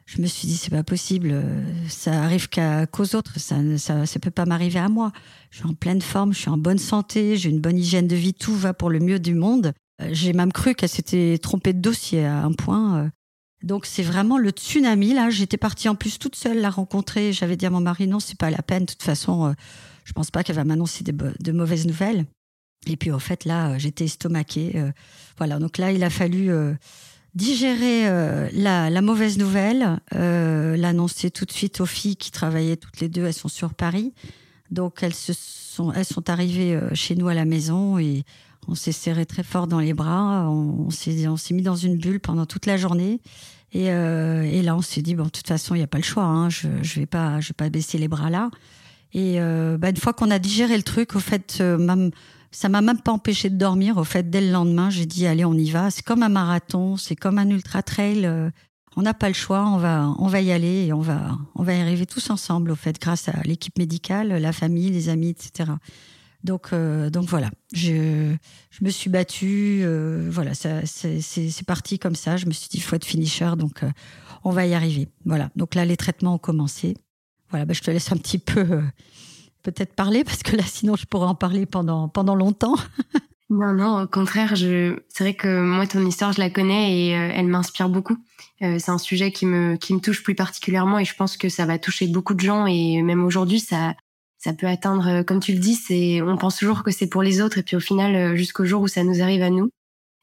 [0.07, 1.31] je me suis dit, c'est pas possible.
[1.33, 3.39] Euh, ça arrive qu'aux autres.
[3.39, 5.13] Ça, ça, ça peut pas m'arriver à moi.
[5.51, 8.17] Je suis en pleine forme, je suis en bonne santé, j'ai une bonne hygiène de
[8.17, 9.73] vie, tout va pour le mieux du monde.
[10.01, 13.11] Euh, j'ai même cru qu'elle s'était trompée de dossier à un point.
[13.65, 15.31] Donc c'est vraiment le tsunami là.
[15.31, 17.33] J'étais partie en plus toute seule la rencontrer.
[17.33, 18.85] J'avais dit à mon mari non, c'est pas la peine.
[18.85, 19.53] De toute façon,
[20.05, 22.25] je pense pas qu'elle va m'annoncer de mauvaises nouvelles.
[22.87, 24.83] Et puis au fait là, j'étais estomaquée.
[25.37, 25.59] voilà.
[25.59, 26.51] Donc là, il a fallu
[27.35, 32.77] digérer euh, la, la, mauvaise nouvelle, euh, l'annoncer tout de suite aux filles qui travaillaient
[32.77, 33.25] toutes les deux.
[33.25, 34.13] Elles sont sur Paris,
[34.71, 38.25] donc elles se sont, elles sont arrivées euh, chez nous à la maison et
[38.67, 40.49] on s'est serré très fort dans les bras.
[40.51, 43.21] On, on s'est, mis dans une bulle pendant toute la journée.
[43.73, 45.99] Et, euh, et là, on s'est dit bon, de toute façon, il n'y a pas
[45.99, 46.25] le choix.
[46.25, 48.51] Hein, je, je vais pas, vais pas baisser les bras là.
[49.15, 52.11] Et euh, bah, une fois qu'on a digéré le truc, au fait, même
[52.51, 53.97] ça m'a même pas empêché de dormir.
[53.99, 55.91] Au fait, dès le lendemain, j'ai dit allez, on y va.
[55.91, 58.25] C'est comme un marathon, c'est comme un ultra trail.
[58.25, 58.51] Euh,
[58.97, 61.63] on n'a pas le choix, on va, on va y aller et on va, on
[61.63, 62.71] va y arriver tous ensemble.
[62.71, 65.73] Au fait, grâce à l'équipe médicale, la famille, les amis, etc.
[66.43, 67.51] Donc, euh, donc voilà.
[67.73, 68.35] Je,
[68.71, 69.81] je me suis battue.
[69.83, 72.37] Euh, voilà, c'est, parti comme ça.
[72.37, 73.85] Je me suis dit, il faut être finisher, donc
[74.43, 75.09] on va y arriver.
[75.27, 75.51] Voilà.
[75.55, 76.97] Donc là, les traitements ont commencé.
[77.51, 78.83] Voilà, bah, je te laisse un petit peu
[79.73, 82.77] peut-être parler parce que là, sinon, je pourrais en parler pendant, pendant longtemps.
[83.51, 84.99] non, non, au contraire, je...
[85.09, 88.17] c'est vrai que moi, ton histoire, je la connais et euh, elle m'inspire beaucoup.
[88.63, 91.49] Euh, c'est un sujet qui me, qui me touche plus particulièrement et je pense que
[91.49, 93.95] ça va toucher beaucoup de gens et même aujourd'hui, ça,
[94.39, 97.41] ça peut atteindre, comme tu le dis, c'est, on pense toujours que c'est pour les
[97.41, 99.71] autres et puis au final, jusqu'au jour où ça nous arrive à nous.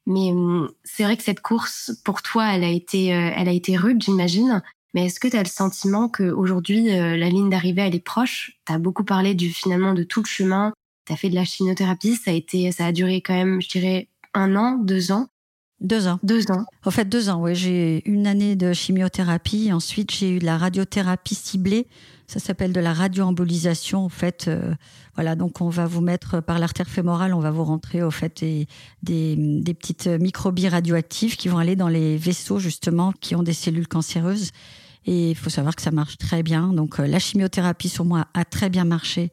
[0.07, 3.75] Mais hum, c'est vrai que cette course, pour toi, elle a été, elle a été
[3.75, 4.61] rude, j'imagine.
[4.95, 8.53] Mais est-ce que tu as le sentiment qu'aujourd'hui, euh, la ligne d'arrivée, elle est proche?
[8.65, 10.71] Tu as beaucoup parlé du finalement de tout le chemin.
[11.05, 12.15] Tu as fait de la chimiothérapie.
[12.15, 15.27] Ça a, été, ça a duré quand même, je dirais, un an, deux ans?
[15.81, 16.17] Deux ans.
[16.23, 16.63] Deux ans.
[16.85, 17.55] En fait, deux ans, oui.
[17.55, 19.73] J'ai une année de chimiothérapie.
[19.73, 21.87] Ensuite, j'ai eu de la radiothérapie ciblée.
[22.27, 24.05] Ça s'appelle de la radioembolisation.
[24.05, 24.73] En fait, euh,
[25.15, 25.35] voilà.
[25.35, 28.67] Donc, on va vous mettre par l'artère fémorale, on va vous rentrer, au fait, des,
[29.03, 33.51] des, des petites microbilles radioactives qui vont aller dans les vaisseaux, justement, qui ont des
[33.51, 34.51] cellules cancéreuses.
[35.05, 36.73] Et il faut savoir que ça marche très bien.
[36.73, 39.31] Donc euh, la chimiothérapie sur moi a très bien marché.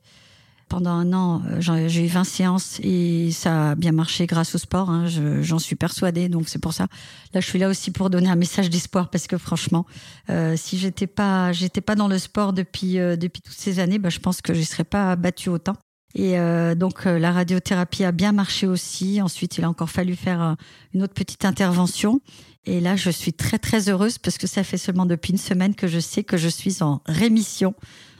[0.68, 4.58] Pendant un an, euh, j'ai eu 20 séances et ça a bien marché grâce au
[4.58, 4.90] sport.
[4.90, 5.06] Hein.
[5.40, 6.28] J'en suis persuadée.
[6.28, 6.86] Donc c'est pour ça.
[7.34, 9.86] Là, je suis là aussi pour donner un message d'espoir parce que franchement,
[10.30, 14.10] euh, si j'étais pas, j'étais pas dans le sport depuis depuis toutes ces années, bah,
[14.10, 15.76] je pense que je serais pas battue autant.
[16.14, 19.22] Et euh, donc euh, la radiothérapie a bien marché aussi.
[19.22, 20.54] Ensuite, il a encore fallu faire euh,
[20.94, 22.20] une autre petite intervention.
[22.64, 25.74] Et là, je suis très très heureuse parce que ça fait seulement depuis une semaine
[25.74, 27.74] que je sais que je suis en rémission.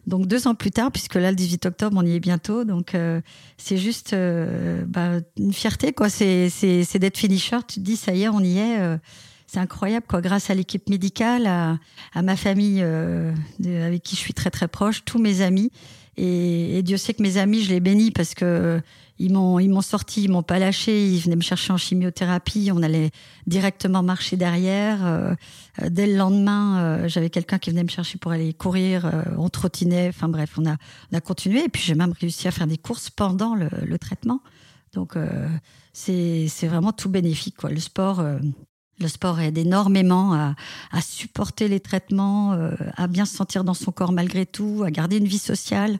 [0.08, 2.64] Donc deux ans plus tard, puisque là le 18 octobre, on y est bientôt.
[2.64, 2.96] Donc
[3.56, 6.08] c'est juste bah, une fierté quoi.
[6.08, 7.58] C'est c'est d'être finisher.
[7.68, 8.98] Tu te dis ça y est, on y est.
[9.46, 10.20] c'est incroyable quoi.
[10.20, 11.78] Grâce à l'équipe médicale, à,
[12.14, 15.70] à ma famille avec qui je suis très très proche, tous mes amis.
[16.16, 18.80] Et, Dieu sait que mes amis, je les bénis parce que
[19.18, 22.70] ils m'ont ils m'ont sorti, ils m'ont pas lâché, ils venaient me chercher en chimiothérapie,
[22.72, 23.10] on allait
[23.46, 25.04] directement marcher derrière.
[25.04, 25.34] Euh,
[25.88, 29.48] dès le lendemain, euh, j'avais quelqu'un qui venait me chercher pour aller courir, euh, on
[29.48, 30.76] trottinait, enfin bref, on a
[31.12, 34.40] on a continué et puis j'ai même réussi à faire des courses pendant le, traitement.
[34.94, 35.16] Donc
[35.92, 37.70] c'est c'est vraiment tout bénéfique quoi.
[37.70, 38.22] Le sport
[39.02, 40.54] le sport aide énormément à,
[40.90, 44.90] à supporter les traitements, euh, à bien se sentir dans son corps malgré tout, à
[44.90, 45.98] garder une vie sociale.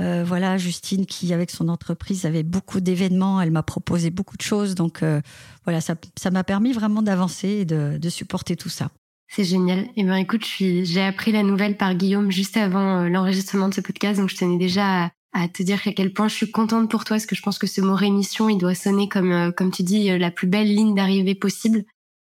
[0.00, 4.42] Euh, voilà, Justine qui, avec son entreprise, avait beaucoup d'événements, elle m'a proposé beaucoup de
[4.42, 4.74] choses.
[4.74, 5.20] Donc euh,
[5.64, 5.96] voilà, ça
[6.30, 8.90] m'a permis vraiment d'avancer et de, de, supporter tout ça.
[9.28, 9.80] C'est génial.
[9.80, 13.80] Et eh ben écoute, j'ai appris la nouvelle par Guillaume juste avant l'enregistrement de ce
[13.80, 16.90] podcast, donc je tenais déjà à, à te dire à quel point je suis contente
[16.90, 19.70] pour toi, parce que je pense que ce mot rémission, il doit sonner comme, comme
[19.70, 21.84] tu dis, la plus belle ligne d'arrivée possible.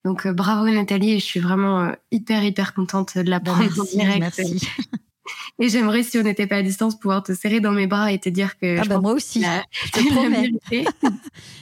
[0.05, 3.53] Donc euh, bravo Nathalie, et je suis vraiment euh, hyper hyper contente de la bah,
[3.53, 4.19] prendre en direct.
[4.19, 4.67] Merci.
[5.59, 8.19] Et j'aimerais, si on n'était pas à distance, pouvoir te serrer dans mes bras et
[8.19, 8.79] te dire que.
[8.79, 9.43] Ah bah moi aussi,
[9.85, 10.51] je te promets.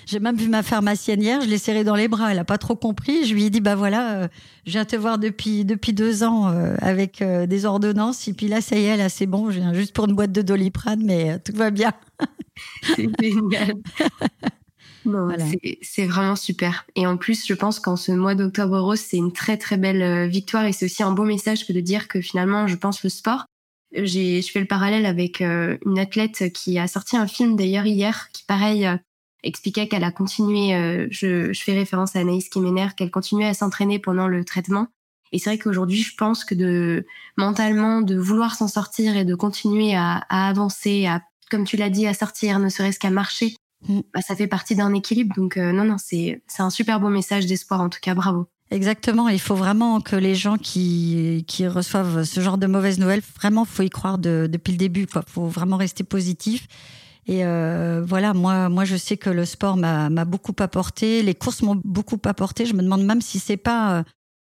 [0.05, 2.31] J'ai même vu ma pharmacienne hier, je l'ai serrée dans les bras.
[2.31, 3.25] Elle a pas trop compris.
[3.25, 4.27] Je lui ai dit bah voilà, euh,
[4.65, 8.27] je viens te voir depuis depuis deux ans avec des ordonnances.
[8.27, 9.51] Et puis là, ça y est, là c'est bon.
[9.51, 11.93] Je viens juste pour une boîte de Doliprane, mais tout va bien.
[12.95, 13.75] c'est génial.
[15.81, 16.85] c'est vraiment super.
[16.95, 20.01] Et en plus, je pense qu'en ce mois d'octobre rose, c'est une très très belle
[20.01, 23.03] euh, victoire et c'est aussi un beau message que de dire que finalement, je pense
[23.03, 23.45] le sport.
[23.93, 27.85] J'ai, je fais le parallèle avec euh, une athlète qui a sorti un film d'ailleurs
[27.85, 28.95] hier, qui pareil euh,
[29.43, 31.07] expliquait qu'elle a continué.
[31.09, 34.87] je, je, fais référence à Anaïs Kiméner, qu'elle continuait à s'entraîner pendant le traitement.
[35.31, 37.05] Et c'est vrai qu'aujourd'hui, je pense que de
[37.37, 41.89] mentalement, de vouloir s'en sortir et de continuer à, à avancer, à comme tu l'as
[41.89, 43.55] dit, à sortir, ne serait-ce qu'à marcher,
[43.87, 44.01] Mm.
[44.13, 45.35] bah, ça fait partie d'un équilibre.
[45.35, 47.81] Donc euh, non, non, c'est c'est un super beau message d'espoir.
[47.81, 48.47] En tout cas, bravo.
[48.71, 49.27] Exactement.
[49.27, 53.65] Il faut vraiment que les gens qui qui reçoivent ce genre de mauvaises nouvelles, vraiment,
[53.65, 55.07] faut y croire de, depuis le début.
[55.07, 55.23] Quoi.
[55.27, 56.67] Faut vraiment rester positif.
[57.27, 61.21] Et euh, voilà, moi, moi, je sais que le sport m'a beaucoup apporté.
[61.21, 62.65] Les courses m'ont beaucoup apporté.
[62.65, 64.03] Je me demande même si c'est pas euh,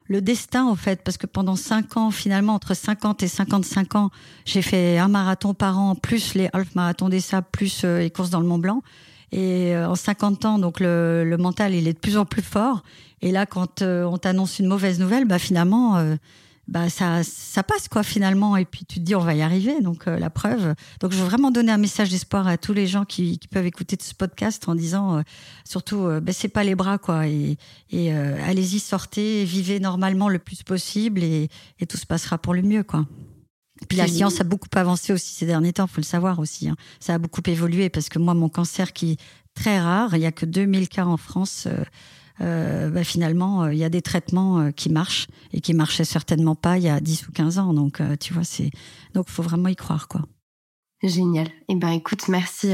[0.08, 4.10] le destin en fait, parce que pendant cinq ans, finalement, entre 50 et 55 ans,
[4.44, 8.30] j'ai fait un marathon par an, plus les half marathons des sables, plus les courses
[8.30, 8.84] dans le Mont Blanc.
[9.32, 12.42] Et euh, en 50 ans, donc le, le, mental, il est de plus en plus
[12.42, 12.84] fort.
[13.22, 16.16] Et là, quand euh, on t'annonce une mauvaise nouvelle, bah finalement, euh,
[16.68, 18.58] bah ça, ça passe quoi finalement.
[18.58, 19.82] Et puis tu te dis, on va y arriver.
[19.82, 20.74] Donc la preuve.
[21.00, 23.66] Donc je veux vraiment donner un message d'espoir à tous les gens qui, qui, peuvent
[23.66, 25.24] écouter ce podcast en disant,
[25.66, 27.28] surtout, baissez pas les bras quoi.
[27.28, 27.58] Et,
[27.92, 32.62] et allez-y, sortez, vivez normalement le plus possible et, et tout se passera pour le
[32.62, 33.06] mieux quoi.
[33.88, 36.70] Puis la science a beaucoup avancé aussi ces derniers temps, faut le savoir aussi.
[36.70, 36.76] Hein.
[37.00, 39.20] Ça a beaucoup évolué parce que moi, mon cancer qui est
[39.54, 41.66] très rare, il y a que 2000 cas en France.
[41.68, 41.84] Euh,
[42.42, 46.06] euh, bah finalement, euh, il y a des traitements euh, qui marchent et qui marchaient
[46.06, 47.74] certainement pas il y a 10 ou 15 ans.
[47.74, 48.72] Donc, tu vois, c'est
[49.14, 50.22] donc faut vraiment y croire, quoi.
[51.04, 51.48] Génial.
[51.68, 52.70] Eh ben, écoute, merci,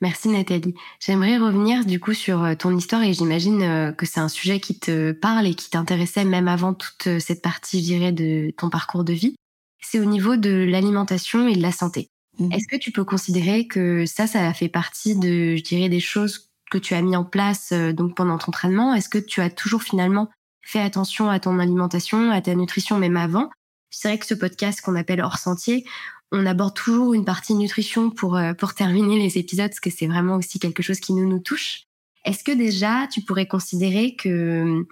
[0.00, 0.74] merci Nathalie.
[1.00, 5.10] J'aimerais revenir du coup sur ton histoire et j'imagine que c'est un sujet qui te
[5.10, 9.12] parle et qui t'intéressait même avant toute cette partie, je dirais, de ton parcours de
[9.12, 9.34] vie
[9.80, 12.10] c'est au niveau de l'alimentation et de la santé.
[12.38, 12.52] Mhm.
[12.52, 16.47] Est-ce que tu peux considérer que ça, ça fait partie de, je dirais, des choses
[16.70, 19.50] que tu as mis en place euh, donc pendant ton entraînement Est-ce que tu as
[19.50, 20.28] toujours finalement
[20.62, 23.50] fait attention à ton alimentation, à ta nutrition même avant?
[23.90, 25.84] C'est vrai que ce podcast qu'on appelle hors sentier,
[26.30, 30.06] on aborde toujours une partie nutrition pour euh, pour terminer les épisodes parce que c'est
[30.06, 31.84] vraiment aussi quelque chose qui nous nous touche.
[32.24, 34.84] Est-ce que déjà tu pourrais considérer que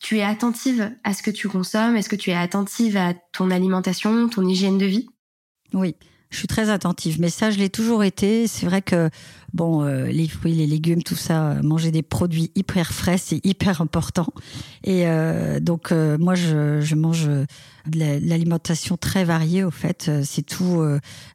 [0.00, 1.96] tu es attentive à ce que tu consommes?
[1.96, 5.08] Est-ce que tu es attentive à ton alimentation, ton hygiène de vie?
[5.72, 5.96] Oui,
[6.34, 8.48] je suis très attentive, mais ça, je l'ai toujours été.
[8.48, 9.08] C'est vrai que,
[9.52, 13.40] bon, euh, les fruits, les légumes, tout ça, euh, manger des produits hyper frais, c'est
[13.46, 14.26] hyper important.
[14.82, 20.10] Et euh, donc, moi, je, je mange de l'alimentation très variée, au fait.
[20.24, 20.82] C'est tout.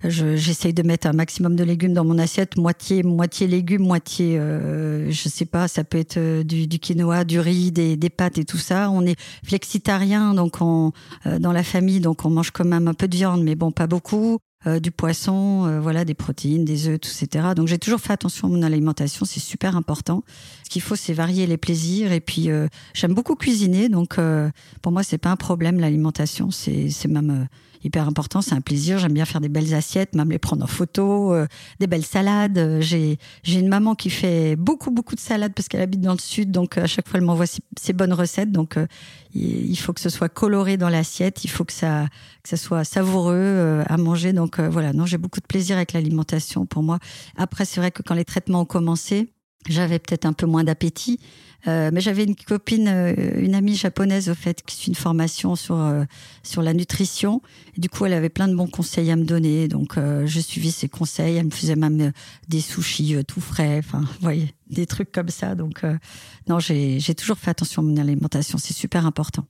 [0.03, 5.29] J'essaye de mettre un maximum de légumes dans mon assiette, moitié, moitié légumes, moitié, je
[5.29, 8.57] sais pas, ça peut être du, du quinoa, du riz, des, des, pâtes et tout
[8.57, 8.89] ça.
[8.89, 10.91] On est flexitarien, donc on,
[11.39, 13.87] dans la famille, donc on mange quand même un peu de viande, mais bon, pas
[13.87, 14.39] beaucoup.
[14.67, 17.53] Euh, du poisson, euh, voilà, des protéines, des œufs, etc.
[17.55, 20.21] Donc j'ai toujours fait attention à mon alimentation, c'est super important.
[20.65, 22.11] Ce qu'il faut, c'est varier les plaisirs.
[22.11, 24.17] Et puis euh, j'aime beaucoup cuisiner, donc
[24.81, 27.47] pour moi c'est pas un problème l'alimentation, c'est même
[27.83, 28.99] hyper important, c'est un plaisir.
[28.99, 31.47] J'aime bien faire des belles assiettes, même les prendre en photo, euh,
[31.79, 32.57] des belles salades.
[32.57, 36.19] Euh, j'ai une maman qui fait beaucoup beaucoup de salades parce qu'elle habite dans le
[36.19, 38.51] sud, donc à chaque fois elle m'envoie ses, bonnes recettes.
[38.51, 38.87] Donc euh,
[39.33, 42.07] il faut que ce soit coloré dans l'assiette, il faut que ça
[42.43, 44.33] que ça soit savoureux à manger.
[44.33, 46.99] Donc voilà, non, j'ai beaucoup de plaisir avec l'alimentation pour moi.
[47.35, 49.33] Après, c'est vrai que quand les traitements ont commencé,
[49.67, 51.19] j'avais peut-être un peu moins d'appétit.
[51.67, 55.55] Euh, mais j'avais une copine, euh, une amie japonaise au fait, qui suit une formation
[55.55, 56.05] sur euh,
[56.41, 57.41] sur la nutrition.
[57.75, 59.67] Et du coup, elle avait plein de bons conseils à me donner.
[59.67, 61.35] Donc, je suivis ses conseils.
[61.35, 62.11] Elle me faisait même
[62.47, 63.79] des sushis tout frais.
[63.79, 65.55] Enfin, vous voyez, des trucs comme ça.
[65.55, 65.81] Donc,
[66.47, 68.57] non, j'ai j'ai toujours fait attention à mon alimentation.
[68.57, 69.45] C'est super important.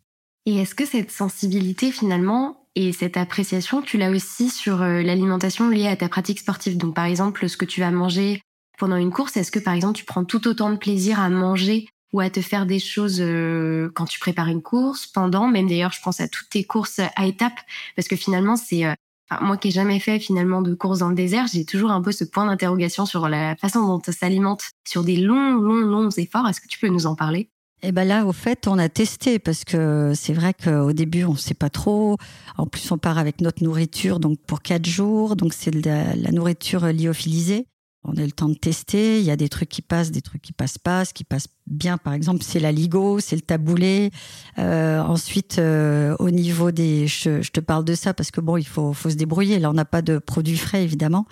[0.46, 5.88] Et est-ce que cette sensibilité finalement et cette appréciation, tu l'as aussi sur l'alimentation liée
[5.88, 6.78] à ta pratique sportive?
[6.78, 8.42] Donc, par exemple, ce que tu vas manger
[8.80, 11.88] pendant une course, est-ce que par exemple tu prends tout autant de plaisir à manger
[12.12, 15.92] ou à te faire des choses euh, quand tu prépares une course, pendant, même d'ailleurs
[15.92, 17.60] je pense à toutes tes courses à étapes,
[17.96, 18.86] parce que finalement c'est...
[18.86, 18.94] Euh,
[19.42, 22.12] moi qui ai jamais fait finalement de course dans le désert, j'ai toujours un peu
[22.12, 26.48] ce point d'interrogation sur la façon dont on s'alimente sur des longs, longs, longs efforts.
[26.48, 27.48] Est-ce que tu peux nous en parler?
[27.84, 31.34] Eh ben là, au fait, on a testé parce que c'est vrai qu'au début, on
[31.34, 32.18] ne sait pas trop.
[32.58, 35.36] En plus, on part avec notre nourriture, donc pour quatre jours.
[35.36, 37.68] Donc c'est la, la nourriture lyophilisée.
[38.04, 39.20] On a le temps de tester.
[39.20, 41.04] Il y a des trucs qui passent, des trucs qui passent pas.
[41.04, 44.12] Ce qui passe bien, par exemple, c'est la ligo, c'est le taboulé.
[44.58, 48.66] Euh, ensuite, euh, au niveau des, je, te parle de ça parce que bon, il
[48.66, 49.60] faut, faut se débrouiller.
[49.60, 51.26] Là, on n'a pas de produits frais, évidemment,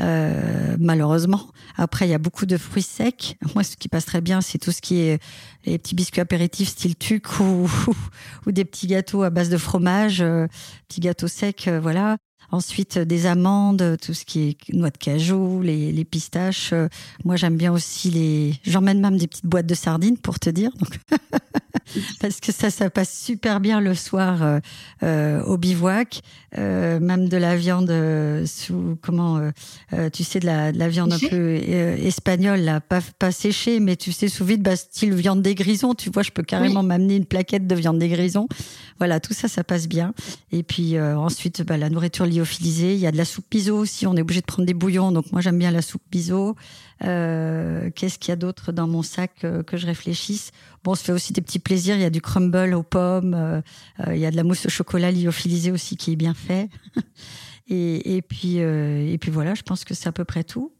[0.00, 1.48] euh, malheureusement.
[1.76, 3.36] Après, il y a beaucoup de fruits secs.
[3.54, 5.20] Moi, ce qui passe très bien, c'est tout ce qui est
[5.66, 7.70] les petits biscuits apéritifs style tuc ou,
[8.46, 10.46] ou, des petits gâteaux à base de fromage, euh,
[10.88, 12.16] petits gâteaux secs, euh, voilà.
[12.54, 16.72] Ensuite, des amandes, tout ce qui est noix de cajou, les, les pistaches.
[17.24, 18.54] Moi, j'aime bien aussi les.
[18.64, 20.70] J'emmène même des petites boîtes de sardines pour te dire.
[22.20, 24.60] Parce que ça, ça passe super bien le soir euh,
[25.02, 26.22] euh au bivouac.
[26.56, 29.50] Euh, même de la viande euh, sous comment
[29.92, 33.80] euh, tu sais de la, de la viande un peu espagnole là, pas pas séchée,
[33.80, 35.94] mais tu sais sous vide, bah, style viande des grisons.
[35.94, 38.48] Tu vois, je peux carrément m'amener une plaquette de viande des grisons.
[38.98, 40.14] Voilà, tout ça, ça passe bien.
[40.52, 42.94] Et puis ensuite, bah, la nourriture lyophilisée.
[42.94, 44.06] Il y a de la soupe biseau aussi.
[44.06, 46.54] On est obligé de prendre des bouillons, donc moi j'aime bien la soupe biseau.
[47.02, 50.52] Euh, Qu'est-ce qu'il y a d'autre dans mon sac que je réfléchisse?
[50.84, 51.96] Bon, on se fait aussi des petits plaisirs.
[51.96, 53.62] Il y a du crumble aux pommes, euh,
[54.06, 56.68] euh, il y a de la mousse au chocolat lyophilisée aussi qui est bien fait.
[57.66, 60.72] et, et, puis, euh, et puis voilà, je pense que c'est à peu près tout.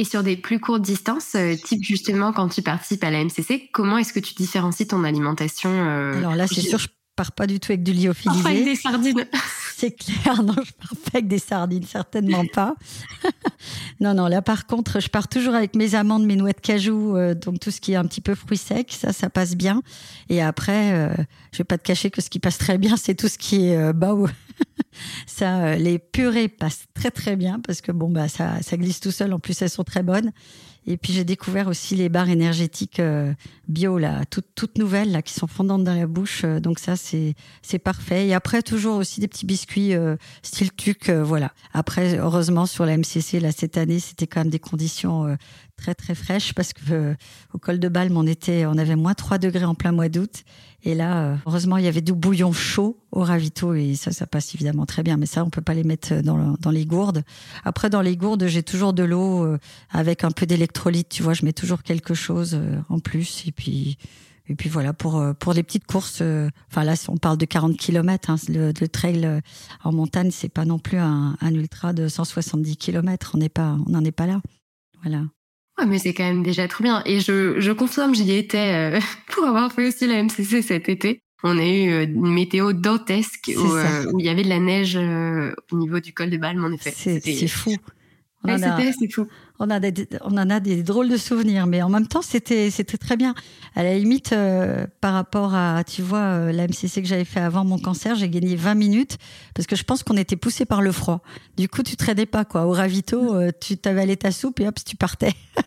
[0.00, 3.98] Et sur des plus courtes distances, type justement quand tu participes à la MCC, comment
[3.98, 6.86] est-ce que tu différencies ton alimentation Alors là, c'est sûr, je
[7.18, 8.48] pars pas du tout avec du lyophilisé.
[8.48, 9.26] avec des sardines.
[9.76, 12.76] C'est clair, non, je pars pas avec des sardines, certainement pas.
[14.00, 17.16] non, non, là par contre, je pars toujours avec mes amandes, mes noix de cajou,
[17.16, 19.82] euh, donc tout ce qui est un petit peu fruits secs, ça, ça passe bien.
[20.28, 21.12] Et après, euh,
[21.50, 23.66] je vais pas te cacher que ce qui passe très bien, c'est tout ce qui
[23.66, 24.14] est euh, bah,
[25.26, 29.10] ça, les purées passent très très bien parce que bon bah ça, ça glisse tout
[29.10, 29.32] seul.
[29.32, 30.30] En plus, elles sont très bonnes.
[30.90, 33.34] Et puis j'ai découvert aussi les barres énergétiques euh,
[33.68, 36.44] bio là, toutes, toutes nouvelles là, qui sont fondantes dans la bouche.
[36.44, 38.26] Euh, donc ça c'est c'est parfait.
[38.26, 41.52] Et après toujours aussi des petits biscuits euh, style tuc, voilà.
[41.74, 45.36] Après heureusement sur la MCC là cette année c'était quand même des conditions
[45.76, 47.14] très très fraîches parce que
[47.52, 50.42] au col de Balme on était on avait moins 3 degrés en plein mois d'août
[50.84, 54.26] et là, euh, heureusement, il y avait du bouillon chaud au ravito et ça, ça
[54.26, 55.16] passe évidemment très bien.
[55.16, 57.24] Mais ça, on peut pas les mettre dans, dans les gourdes.
[57.64, 59.58] Après, dans les gourdes, j'ai toujours de l'eau euh,
[59.90, 61.08] avec un peu d'électrolyte.
[61.08, 63.44] Tu vois, je mets toujours quelque chose euh, en plus.
[63.46, 63.98] Et puis,
[64.48, 66.22] Et puis voilà, pour, pour les petites courses,
[66.70, 68.30] enfin là, on parle de 40 km.
[68.30, 69.42] Hein, le, trail
[69.82, 73.32] en montagne, c'est pas non plus un, un, ultra de 170 km.
[73.34, 74.40] On n'est pas, on n'en est pas là.
[75.02, 75.24] Voilà.
[75.78, 77.02] Ouais, mais c'est quand même déjà trop bien.
[77.06, 78.98] Et je, je confirme, j'y étais
[79.30, 81.20] pour avoir fait aussi la MCC cet été.
[81.44, 85.76] On a eu une météo dantesque où, où, il y avait de la neige au
[85.76, 86.90] niveau du col de Balme, en effet.
[86.90, 87.76] C'est fou.
[88.42, 89.26] En a, fou.
[89.60, 92.70] On, a des, on en a des drôles de souvenirs, mais en même temps, c'était
[92.70, 93.34] très bien.
[93.74, 97.40] À la limite, euh, par rapport à, tu vois, euh, la MCC que j'avais fait
[97.40, 99.18] avant mon cancer, j'ai gagné 20 minutes
[99.54, 101.22] parce que je pense qu'on était poussé par le froid.
[101.56, 102.66] Du coup, tu traînais pas quoi.
[102.66, 105.32] Au ravito, euh, tu t'avalais ta soupe et hop, tu partais.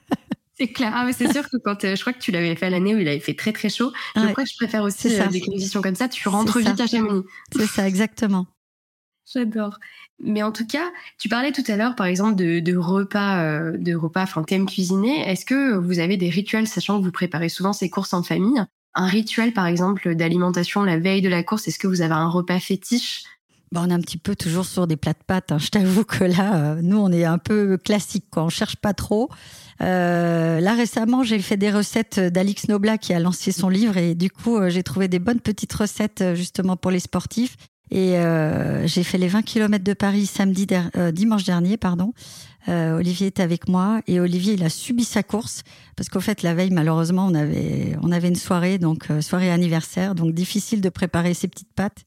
[0.58, 0.92] C'est clair.
[0.94, 3.20] Ah, c'est sûr que quand je crois que tu l'avais fait l'année où il avait
[3.20, 3.92] fait très très chaud.
[4.16, 6.08] Je crois que je préfère aussi des conditions comme ça.
[6.08, 7.24] Tu rentres vite à Chamonix.
[7.56, 8.46] C'est ça, exactement.
[9.34, 9.80] J'adore.
[10.24, 13.96] Mais en tout cas, tu parlais tout à l'heure, par exemple, de, repas, euh, de
[13.96, 15.28] repas, enfin, thème cuisiner.
[15.30, 18.64] Est-ce que vous avez des rituels, sachant que vous préparez souvent ces courses en famille
[18.94, 21.68] Un rituel, par exemple, d'alimentation la veille de la course?
[21.68, 23.24] Est-ce que vous avez un repas fétiche?
[23.72, 25.52] Bon, on est un petit peu toujours sur des plats de pâtes.
[25.52, 25.58] Hein.
[25.58, 28.26] Je t'avoue que là, euh, nous, on est un peu classique.
[28.30, 28.44] Quoi.
[28.44, 29.30] On cherche pas trop.
[29.82, 34.14] Euh, là, récemment, j'ai fait des recettes d'Alix Nobla qui a lancé son livre et
[34.14, 37.56] du coup, j'ai trouvé des bonnes petites recettes justement pour les sportifs.
[37.92, 40.66] Et euh, j'ai fait les 20 km de Paris samedi
[40.98, 42.14] euh, dimanche dernier, pardon.
[42.70, 45.64] Euh, Olivier est avec moi et Olivier il a subi sa course
[45.96, 50.14] parce qu'au fait la veille malheureusement on avait on avait une soirée donc soirée anniversaire
[50.14, 52.06] donc difficile de préparer ses petites pâtes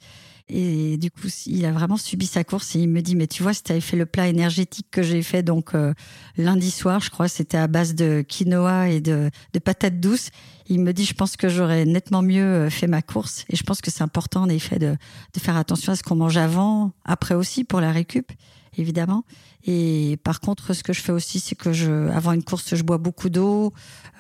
[0.49, 3.43] et du coup, il a vraiment subi sa course et il me dit, mais tu
[3.43, 5.95] vois, si tu avais fait le plat énergétique que j'ai fait donc euh,
[6.37, 10.29] lundi soir, je crois, c'était à base de quinoa et de, de patates douces.
[10.67, 13.47] Il me dit, je pense que j'aurais nettement mieux euh, fait ma course.
[13.49, 14.97] Et je pense que c'est important, en effet, de,
[15.35, 18.31] de faire attention à ce qu'on mange avant, après aussi, pour la récup
[18.77, 19.25] évidemment.
[19.67, 22.83] Et par contre, ce que je fais aussi, c'est que je, avant une course, je
[22.83, 23.73] bois beaucoup d'eau.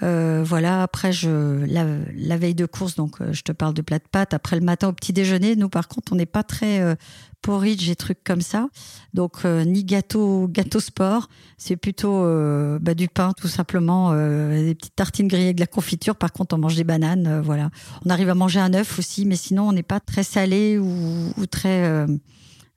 [0.02, 0.82] Euh, voilà.
[0.82, 1.84] Après, je la,
[2.16, 4.32] la, veille de course, donc euh, je te parle de plat de pâtes.
[4.32, 6.94] Après le matin au petit déjeuner, nous par contre, on n'est pas très euh,
[7.42, 8.68] porridge et trucs comme ça.
[9.12, 11.28] Donc euh, ni gâteau, gâteau sport.
[11.58, 15.66] C'est plutôt euh, bah, du pain tout simplement, des petites tartines grillées avec de la
[15.66, 16.16] confiture.
[16.16, 17.42] Par contre, on mange des bananes.
[17.44, 17.68] voilà.
[18.06, 21.32] On arrive à manger un œuf aussi, mais sinon, on n'est pas très salé ou,
[21.36, 22.06] ou très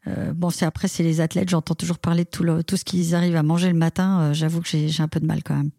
[0.08, 1.50] euh, bon, c'est après, c'est les athlètes.
[1.50, 4.22] J'entends toujours parler de tout, tout ce qu'ils arrivent à manger le matin.
[4.22, 5.72] Euh, j'avoue que j'ai un peu de mal quand même.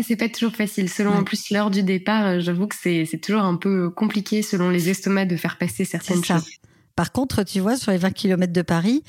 [0.00, 0.88] C'est pas toujours facile.
[0.88, 4.70] Selon en plus l'heure du départ, euh, j'avoue que c'est toujours un peu compliqué selon
[4.70, 6.48] les estomacs de faire passer certaines choses.
[6.96, 9.02] Par contre, tu vois, sur les 20 km de Paris,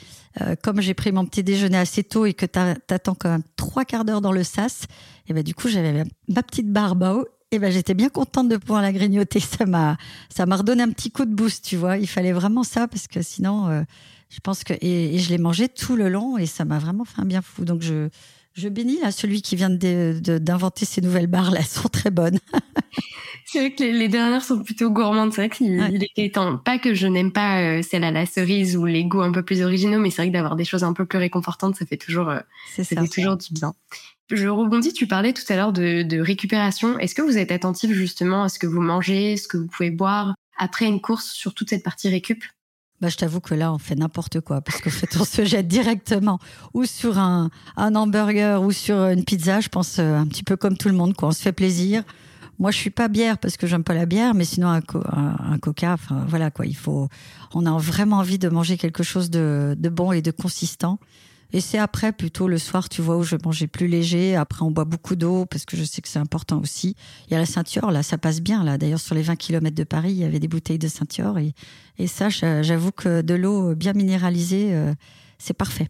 [0.63, 4.05] comme j'ai pris mon petit déjeuner assez tôt et que t'attends quand même trois quarts
[4.05, 4.85] d'heure dans le sas,
[5.27, 8.49] et ben du coup j'avais ma petite barbe à eau et ben j'étais bien contente
[8.49, 9.39] de pouvoir la grignoter.
[9.39, 9.97] Ça m'a
[10.29, 11.97] ça m'a redonné un petit coup de boost, tu vois.
[11.97, 13.85] Il fallait vraiment ça parce que sinon
[14.29, 17.21] je pense que et, je l'ai mangé tout le long et ça m'a vraiment fait
[17.21, 17.65] un bien fou.
[17.65, 18.09] Donc je
[18.53, 22.39] je bénis là celui qui vient d'inventer ces nouvelles barres là, elles sont très bonnes.
[23.45, 25.33] c'est vrai que les, dernières sont plutôt gourmandes.
[25.33, 25.95] C'est vrai qu'il ouais.
[25.95, 26.57] était temps.
[26.57, 29.43] Pas que je n'aime pas euh, celle à la cerise ou les goûts un peu
[29.43, 31.97] plus originaux, mais c'est vrai que d'avoir des choses un peu plus réconfortantes, ça fait
[31.97, 32.39] toujours, euh,
[32.75, 33.73] ça, ça fait toujours du bien.
[34.31, 36.97] Je rebondis, tu parlais tout à l'heure de, de récupération.
[36.97, 39.91] Est-ce que vous êtes attentif justement à ce que vous mangez, ce que vous pouvez
[39.91, 42.43] boire après une course sur toute cette partie récup?
[43.01, 45.67] Bah, je t'avoue que là, on fait n'importe quoi parce qu'en fait, on se jette
[45.67, 46.39] directement
[46.73, 49.59] ou sur un, un hamburger ou sur une pizza.
[49.59, 51.29] Je pense euh, un petit peu comme tout le monde, quoi.
[51.29, 52.03] On se fait plaisir.
[52.57, 55.57] Moi, je suis pas bière parce que j'aime pas la bière, mais sinon un, un,
[55.59, 55.93] coca.
[55.93, 56.65] Enfin, voilà quoi.
[56.65, 57.09] Il faut.
[57.53, 60.99] On a vraiment envie de manger quelque chose de, de bon et de consistant.
[61.53, 64.35] Et c'est après, plutôt le soir, tu vois, où je mangeais plus léger.
[64.35, 66.95] Après, on boit beaucoup d'eau parce que je sais que c'est important aussi.
[67.27, 68.63] Il y a la ceinture, là, ça passe bien.
[68.63, 71.37] Là, d'ailleurs, sur les 20 km de Paris, il y avait des bouteilles de ceinture.
[71.37, 71.53] Et,
[71.97, 74.93] et ça, j'avoue que de l'eau bien minéralisée, euh,
[75.37, 75.87] c'est parfait.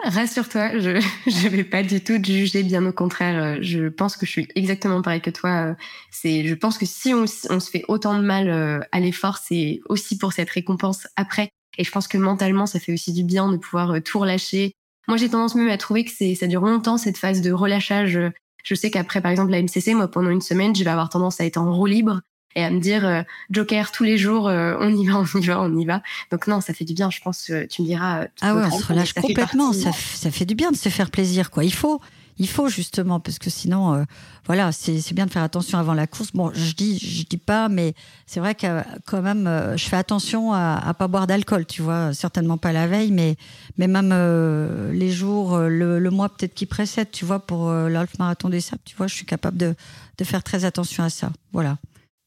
[0.00, 0.90] Rassure-toi, je
[1.44, 3.42] ne vais pas du tout te juger, bien au contraire.
[3.42, 5.70] Euh, je pense que je suis exactement pareil que toi.
[5.70, 5.74] Euh,
[6.10, 9.80] c'est, je pense que si on, on se fait autant de mal à l'effort, c'est
[9.88, 13.50] aussi pour cette récompense après et je pense que mentalement, ça fait aussi du bien
[13.50, 14.74] de pouvoir euh, tout relâcher.
[15.08, 18.18] Moi, j'ai tendance même à trouver que c'est, ça dure longtemps, cette phase de relâchage.
[18.62, 21.40] Je sais qu'après, par exemple, la MCC, moi, pendant une semaine, je vais avoir tendance
[21.40, 22.20] à être en roue libre
[22.54, 25.46] et à me dire, euh, Joker, tous les jours, euh, on y va, on y
[25.46, 26.02] va, on y va.
[26.30, 28.26] Donc non, ça fait du bien, je pense, tu me diras.
[28.40, 29.72] ah ouais, on se relâche complètement.
[29.72, 31.64] ça, ça fait du bien de se faire plaisir, quoi.
[31.64, 32.00] Il faut
[32.40, 34.04] il faut justement parce que sinon, euh,
[34.46, 36.32] voilà, c'est bien de faire attention avant la course.
[36.32, 37.92] Bon, je dis, je dis pas, mais
[38.24, 41.82] c'est vrai que quand même, euh, je fais attention à, à pas boire d'alcool, tu
[41.82, 43.36] vois, certainement pas la veille, mais
[43.76, 48.18] mais même euh, les jours, le, le mois peut-être qui précède, tu vois, pour l'Alf
[48.18, 49.74] Marathon des Sables, tu vois, je suis capable de
[50.16, 51.76] de faire très attention à ça, voilà.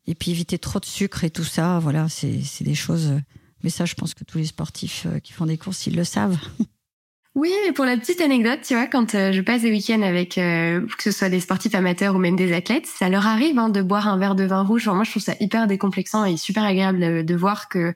[0.05, 3.13] Et puis éviter trop de sucre et tout ça, voilà, c'est des choses.
[3.63, 6.37] Mais ça, je pense que tous les sportifs qui font des courses, ils le savent.
[7.35, 11.11] Oui, pour la petite anecdote, tu vois, quand je passe des week-ends avec que ce
[11.11, 14.17] soit des sportifs amateurs ou même des athlètes, ça leur arrive hein, de boire un
[14.17, 14.87] verre de vin rouge.
[14.87, 17.95] moi, je trouve ça hyper décomplexant et super agréable de voir que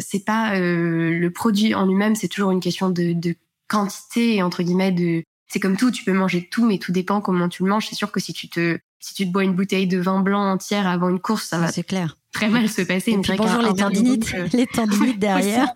[0.00, 3.34] c'est pas le produit en lui-même, c'est toujours une question de, de
[3.66, 7.20] quantité et entre guillemets de c'est comme tout, tu peux manger tout, mais tout dépend
[7.20, 7.86] comment tu le manges.
[7.88, 10.42] C'est sûr que si tu te, si tu te bois une bouteille de vin blanc
[10.50, 11.70] entière avant une course, ça va.
[11.70, 12.16] C'est clair.
[12.36, 13.12] Très mal se passer.
[13.12, 15.72] Et puis bonjour les tendinites, euh, les tendinites derrière.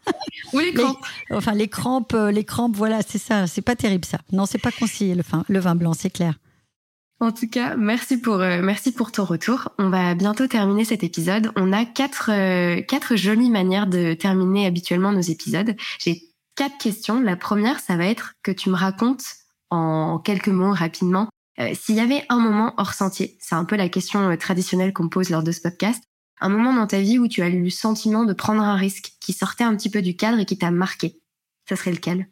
[0.52, 1.06] Ou les crampes.
[1.30, 3.46] enfin les crampes, euh, les crampes, voilà, c'est ça.
[3.46, 4.18] C'est pas terrible ça.
[4.30, 6.34] Non, c'est pas conseillé le vin, le vin blanc, c'est clair.
[7.18, 9.70] En tout cas, merci pour euh, merci pour ton retour.
[9.78, 11.50] On va bientôt terminer cet épisode.
[11.56, 12.26] On a quatre
[12.82, 15.74] quatre jolies manières de terminer habituellement nos épisodes.
[15.98, 16.20] J'ai
[16.56, 17.22] quatre questions.
[17.22, 19.24] La première, ça va être que tu me racontes
[19.70, 21.30] en quelques mots rapidement.
[21.60, 24.92] Euh, s'il y avait un moment hors sentier, c'est un peu la question euh, traditionnelle
[24.92, 26.02] qu'on pose lors de ce podcast,
[26.40, 29.12] un moment dans ta vie où tu as eu le sentiment de prendre un risque
[29.20, 31.20] qui sortait un petit peu du cadre et qui t'a marqué,
[31.68, 32.28] ça serait lequel?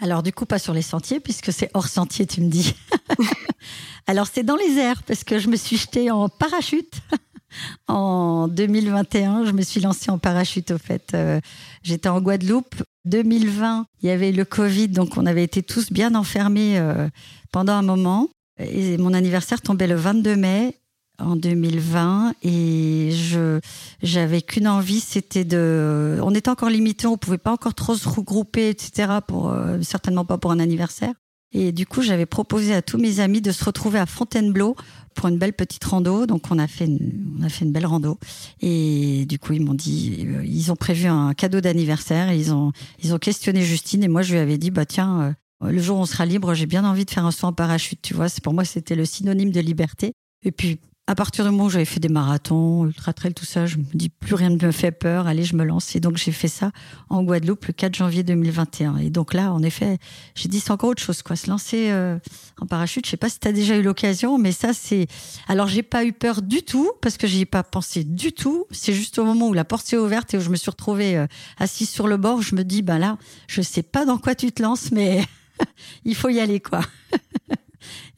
[0.00, 2.74] Alors du coup, pas sur les sentiers, puisque c'est hors sentier, tu me dis.
[4.06, 6.94] Alors c'est dans les airs, parce que je me suis jetée en parachute.
[7.88, 11.12] en 2021, je me suis lancée en parachute, au fait.
[11.14, 11.40] Euh,
[11.82, 16.14] j'étais en Guadeloupe 2020, il y avait le Covid, donc on avait été tous bien
[16.14, 17.08] enfermés euh,
[17.52, 18.28] pendant un moment.
[18.58, 20.76] Et mon anniversaire tombait le 22 mai
[21.18, 23.60] en 2020 et je
[24.02, 26.18] j'avais qu'une envie, c'était de.
[26.22, 29.18] On était encore limité, on pouvait pas encore trop se regrouper, etc.
[29.26, 31.14] Pour euh, certainement pas pour un anniversaire.
[31.52, 34.74] Et du coup, j'avais proposé à tous mes amis de se retrouver à Fontainebleau
[35.14, 36.24] pour une belle petite rando.
[36.26, 38.18] Donc, on a fait une, on a fait une belle rando.
[38.60, 42.32] Et du coup, ils m'ont dit, euh, ils ont prévu un cadeau d'anniversaire.
[42.32, 44.02] Ils ont, ils ont questionné Justine.
[44.02, 46.54] Et moi, je lui avais dit, bah, tiens, euh, le jour où on sera libre,
[46.54, 48.00] j'ai bien envie de faire un saut en parachute.
[48.00, 50.14] Tu vois, c'est pour moi, c'était le synonyme de liberté.
[50.44, 50.80] Et puis,
[51.12, 53.84] à partir du moment où j'avais fait des marathons, ultra trail, tout ça, je me
[53.92, 55.94] dis plus rien ne me fait peur, allez, je me lance.
[55.94, 56.72] Et donc j'ai fait ça
[57.10, 58.96] en Guadeloupe le 4 janvier 2021.
[58.96, 59.98] Et donc là, en effet,
[60.34, 61.36] j'ai dit c'est encore autre chose, quoi.
[61.36, 62.18] Se lancer euh,
[62.62, 65.06] en parachute, je sais pas si tu as déjà eu l'occasion, mais ça c'est.
[65.48, 68.64] Alors j'ai pas eu peur du tout parce que j'y ai pas pensé du tout.
[68.70, 71.18] C'est juste au moment où la porte s'est ouverte et où je me suis retrouvée
[71.18, 71.26] euh,
[71.58, 74.50] assise sur le bord, je me dis ben là, je sais pas dans quoi tu
[74.50, 75.22] te lances, mais
[76.06, 76.80] il faut y aller, quoi.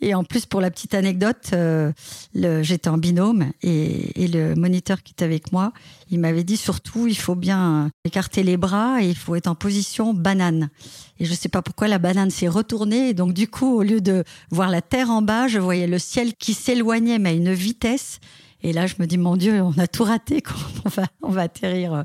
[0.05, 1.90] Et en plus, pour la petite anecdote, euh,
[2.34, 5.72] j'étais en binôme et, le moniteur qui était avec moi,
[6.11, 9.55] il m'avait dit surtout, il faut bien écarter les bras et il faut être en
[9.55, 10.68] position banane.
[11.18, 13.09] Et je ne sais pas pourquoi la banane s'est retournée.
[13.09, 15.98] Et donc, du coup, au lieu de voir la terre en bas, je voyais le
[15.98, 18.20] ciel qui s'éloignait, mais à une vitesse.
[18.62, 20.42] Et là, je me dis, mon Dieu, on a tout raté.
[20.84, 22.05] On va, on va atterrir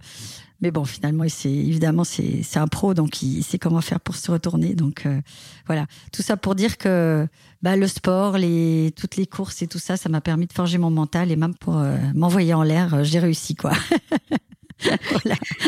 [0.62, 4.76] mais bon, finalement, évidemment c'est un pro, donc il sait comment faire pour se retourner.
[4.76, 5.22] Donc euh,
[5.68, 7.28] voilà, tout ça pour dire que
[7.62, 10.78] bah, le sport, les toutes les courses et tout ça, ça m'a permis de forger
[10.78, 13.72] mon mental et même pour euh, m'envoyer en l'air, euh, j'ai réussi quoi.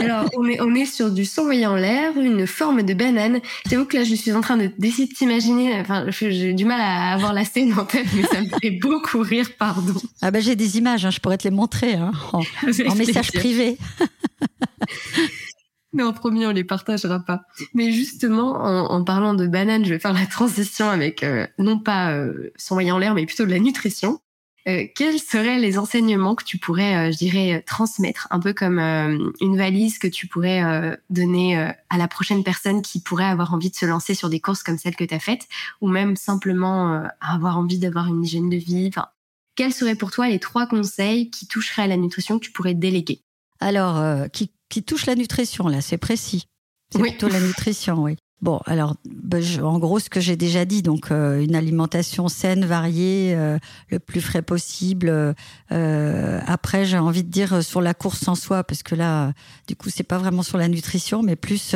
[0.01, 3.41] Alors, on est, on est sur du s'envoyer en l'air, une forme de banane.
[3.69, 5.81] J'avoue que là, je suis en train de d'essayer de t'imaginer.
[5.81, 9.19] Enfin, j'ai du mal à avoir la scène en tête, mais ça me fait beaucoup
[9.19, 9.95] rire, pardon.
[10.21, 12.39] Ah ben, j'ai des images, hein, je pourrais te les montrer hein, en,
[12.87, 13.77] en message privé.
[15.93, 17.41] Mais en premier, on les partagera pas.
[17.73, 22.13] Mais justement, en, parlant de banane, je vais faire la transition avec euh, non pas
[22.13, 24.21] euh, en l'air, mais plutôt de la nutrition.
[24.67, 28.77] Euh, quels seraient les enseignements que tu pourrais, euh, je dirais, transmettre, un peu comme
[28.77, 30.61] euh, une valise que tu pourrais
[31.09, 31.57] donner
[31.89, 34.77] à la prochaine personne qui pourrait avoir envie de se lancer sur des courses comme
[34.77, 35.47] celle que tu as faites,
[35.81, 38.87] ou même simplement avoir envie d'avoir une hygiène de vie?
[38.89, 39.07] Enfin,
[39.55, 42.73] quels seraient pour toi les trois conseils qui toucheraient à la nutrition que tu pourrais
[42.73, 43.21] déléguer?
[43.59, 46.47] Alors, qui, qui touche la nutrition, là, c'est précis.
[46.91, 48.17] C'est plutôt la nutrition, oui.
[48.41, 52.65] Bon, alors, bah, en gros, ce que j'ai déjà dit, donc euh, une alimentation saine,
[52.65, 53.59] variée, euh,
[53.89, 55.35] le plus frais possible.
[55.71, 59.33] Euh, après, j'ai envie de dire sur la course en soi, parce que là,
[59.67, 61.75] du coup, c'est pas vraiment sur la nutrition, mais plus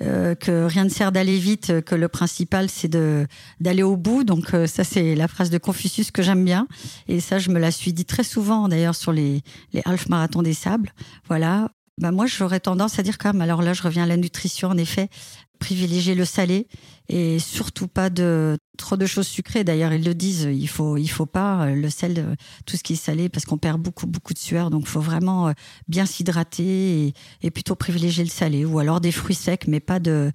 [0.00, 3.26] que rien ne sert d'aller vite, que le principal c'est de
[3.60, 4.24] d'aller au bout.
[4.24, 6.66] Donc ça, c'est la phrase de Confucius que j'aime bien,
[7.06, 9.42] et ça, je me la suis dit très souvent d'ailleurs sur les
[9.74, 10.94] les half marathons des sables.
[11.28, 11.68] Voilà,
[11.98, 14.68] bah moi, j'aurais tendance à dire quand même, alors là, je reviens à la nutrition,
[14.68, 15.08] en effet,
[15.58, 16.68] privilégier le salé
[17.08, 19.64] et surtout pas de trop de choses sucrées.
[19.64, 22.34] D'ailleurs, ils le disent, il faut, il faut pas euh, le sel, euh,
[22.66, 24.70] tout ce qui est salé, parce qu'on perd beaucoup, beaucoup de sueur.
[24.70, 25.52] Donc, il faut vraiment euh,
[25.88, 30.30] bien s'hydrater et, plutôt privilégier le salé, ou alors des fruits secs, mais pas de,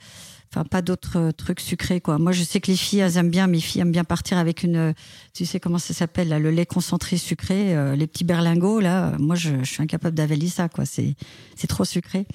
[0.54, 2.20] enfin pas d'autres trucs sucrés quoi.
[2.20, 4.64] Moi, je sais que les filles elles aiment bien, mes filles aiment bien partir avec
[4.64, 4.94] une,
[5.34, 9.14] tu sais comment ça s'appelle le lait concentré sucré, les petits berlingots là.
[9.20, 10.86] Moi, je, suis incapable d'avaler ça quoi.
[10.86, 11.16] C'est,
[11.56, 12.28] c'est trop sucré.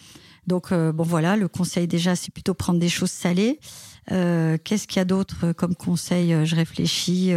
[0.48, 3.60] Donc euh, bon voilà, le conseil déjà c'est plutôt prendre des choses salées.
[4.10, 7.32] Euh, qu'est-ce qu'il y a d'autre comme conseil Je réfléchis.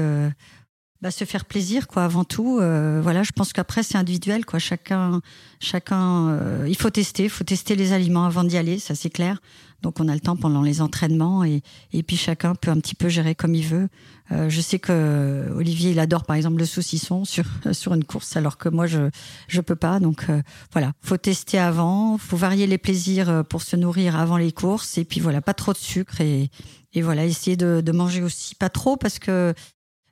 [1.02, 2.60] Bah, se faire plaisir quoi avant tout.
[2.60, 4.60] Euh, voilà je pense qu'après c'est individuel quoi.
[4.60, 5.22] Chacun
[5.60, 9.42] chacun euh, il faut tester faut tester les aliments avant d'y aller ça c'est clair.
[9.82, 12.94] Donc on a le temps pendant les entraînements et, et puis chacun peut un petit
[12.94, 13.90] peu gérer comme il veut.
[14.32, 18.36] Euh, je sais que Olivier il adore par exemple le saucisson sur sur une course
[18.36, 19.10] alors que moi je
[19.48, 20.00] je peux pas.
[20.00, 24.52] Donc euh, voilà faut tester avant faut varier les plaisirs pour se nourrir avant les
[24.52, 25.00] courses.
[25.00, 26.52] Et puis voilà pas trop de sucre et
[26.94, 29.56] et voilà essayer de, de manger aussi pas trop parce que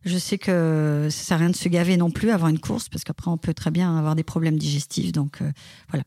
[0.06, 2.89] je sais que ça sert à rien de se gaver non plus avant une course
[2.89, 5.12] parce qu'après on peut très bien avoir des problèmes digestifs.
[5.12, 5.52] Donc euh,
[5.89, 6.04] voilà,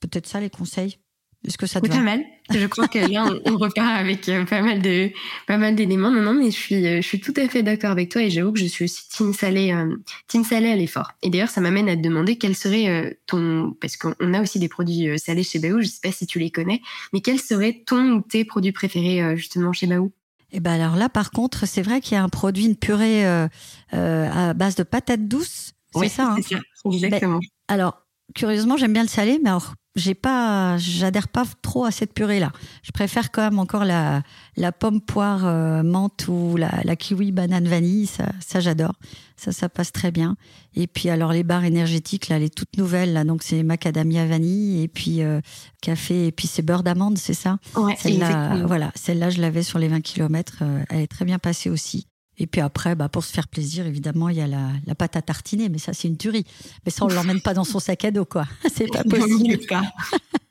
[0.00, 0.98] peut-être ça les conseils.
[1.46, 2.24] Est-ce que ça te Pas mal.
[2.50, 5.12] Je crois que là on, repart avec euh, pas mal de
[5.46, 6.10] pas mal d'éléments.
[6.10, 8.52] Non non, mais je suis je suis tout à fait d'accord avec toi et j'avoue
[8.52, 9.94] que je suis aussi team salé euh,
[10.26, 11.12] team salé à l'effort.
[11.22, 14.68] Et d'ailleurs ça m'amène à te demander quel serait ton parce qu'on a aussi des
[14.68, 15.80] produits salés chez Baou.
[15.80, 16.82] Je sais pas si tu les connais,
[17.12, 20.10] mais quels seraient ton ou tes produits préférés justement chez Baou
[20.50, 22.76] et eh ben alors là, par contre, c'est vrai qu'il y a un produit, une
[22.76, 23.46] purée euh,
[23.92, 25.72] euh, à base de patates douces.
[25.94, 26.36] C'est ça, hein?
[26.40, 26.56] ça,
[26.90, 27.38] exactement.
[27.38, 31.90] Ben, alors, curieusement, j'aime bien le salé, mais alors j'ai pas, j'adhère pas trop à
[31.90, 32.52] cette purée là.
[32.82, 34.22] Je préfère quand même encore la,
[34.56, 38.06] la pomme poire euh, menthe ou la, la, kiwi banane vanille.
[38.06, 38.94] Ça, ça j'adore.
[39.36, 40.36] Ça, ça passe très bien.
[40.74, 44.82] Et puis alors les barres énergétiques là, les toutes nouvelles là, donc c'est macadamia vanille
[44.82, 45.40] et puis euh,
[45.82, 47.58] café et puis c'est beurre d'amande, c'est ça?
[47.76, 50.58] Ouais, celle-là, voilà, celle-là je l'avais sur les 20 km.
[50.62, 52.06] Euh, elle est très bien passée aussi.
[52.38, 55.16] Et puis après, bah, pour se faire plaisir, évidemment, il y a la, la pâte
[55.16, 56.44] à tartiner, mais ça, c'est une tuerie.
[56.86, 58.46] Mais ça, on l'emmène pas dans son sac à dos, quoi.
[58.72, 59.58] C'est pas possible.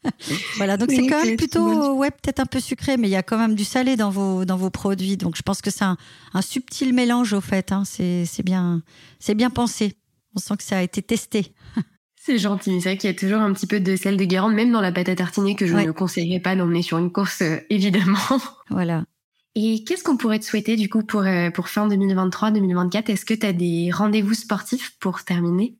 [0.57, 3.23] voilà, donc c'est quand même plutôt, ouais, peut-être un peu sucré, mais il y a
[3.23, 5.17] quand même du salé dans vos, dans vos produits.
[5.17, 5.97] Donc je pense que c'est un,
[6.33, 7.71] un, subtil mélange, au fait.
[7.71, 7.83] Hein.
[7.85, 8.81] C'est bien,
[9.19, 9.97] c'est bien pensé.
[10.35, 11.53] On sent que ça a été testé.
[12.19, 14.53] C'est gentil, c'est vrai qu'il y a toujours un petit peu de sel de Guérande,
[14.53, 17.41] même dans la pâte à tartiner que je ne conseillerais pas d'emmener sur une course,
[17.41, 18.17] euh, évidemment.
[18.69, 19.05] Voilà.
[19.59, 23.33] Et qu'est-ce qu'on pourrait te souhaiter du coup pour, euh, pour fin 2023-2024 Est-ce que
[23.33, 25.75] tu as des rendez-vous sportifs pour terminer?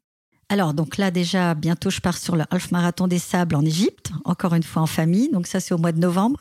[0.50, 4.10] Alors, donc là, déjà, bientôt, je pars sur le Half Marathon des Sables en Égypte,
[4.26, 5.30] encore une fois en famille.
[5.30, 6.40] Donc, ça, c'est au mois de novembre,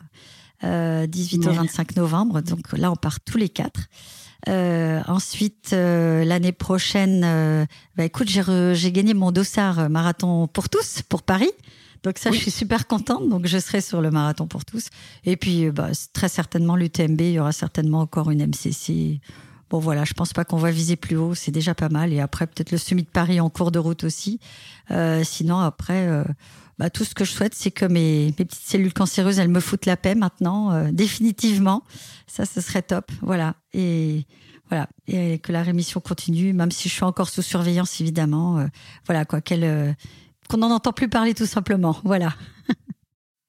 [0.65, 2.41] euh, 18 au 25 novembre.
[2.41, 3.81] Donc là, on part tous les quatre.
[4.49, 7.67] Euh, ensuite, euh, l'année prochaine, euh,
[7.97, 11.51] bah, écoute, j'ai gagné mon dossard marathon pour tous, pour Paris.
[12.03, 13.29] Donc ça, je suis super contente.
[13.29, 14.89] Donc je serai sur le marathon pour tous.
[15.25, 17.21] Et puis, bah, très certainement l'UTMB.
[17.21, 19.21] Il y aura certainement encore une MCC.
[19.69, 22.13] Bon voilà, je pense pas qu'on va viser plus haut, c'est déjà pas mal.
[22.13, 24.39] Et après peut-être le semi de Paris en cours de route aussi.
[24.93, 26.23] Euh, sinon après, euh,
[26.79, 29.61] bah, tout ce que je souhaite, c'est que mes, mes, petites cellules cancéreuses, elles me
[29.61, 31.83] foutent la paix maintenant, euh, définitivement.
[32.29, 33.11] Ça, ce serait top.
[33.23, 33.55] Voilà.
[33.73, 34.27] Et
[34.69, 38.59] voilà, et que la rémission continue, même si je suis encore sous surveillance évidemment.
[38.59, 38.67] Euh,
[39.07, 39.97] voilà quoi, qu'elle
[40.49, 42.01] qu'on n'en entend plus parler tout simplement.
[42.05, 42.35] Voilà.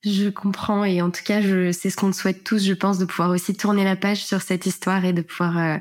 [0.04, 1.42] Je comprends et en tout cas,
[1.74, 4.66] c'est ce qu'on souhaite tous, je pense, de pouvoir aussi tourner la page sur cette
[4.66, 5.78] histoire et de pouvoir euh,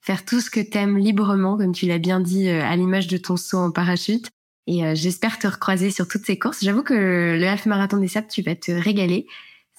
[0.00, 3.16] faire tout ce que t'aimes librement, comme tu l'as bien dit, euh, à l'image de
[3.16, 4.28] ton saut en parachute.
[4.66, 6.62] Et euh, j'espère te recroiser sur toutes ces courses.
[6.62, 9.26] J'avoue que le half marathon des sables, tu vas te régaler.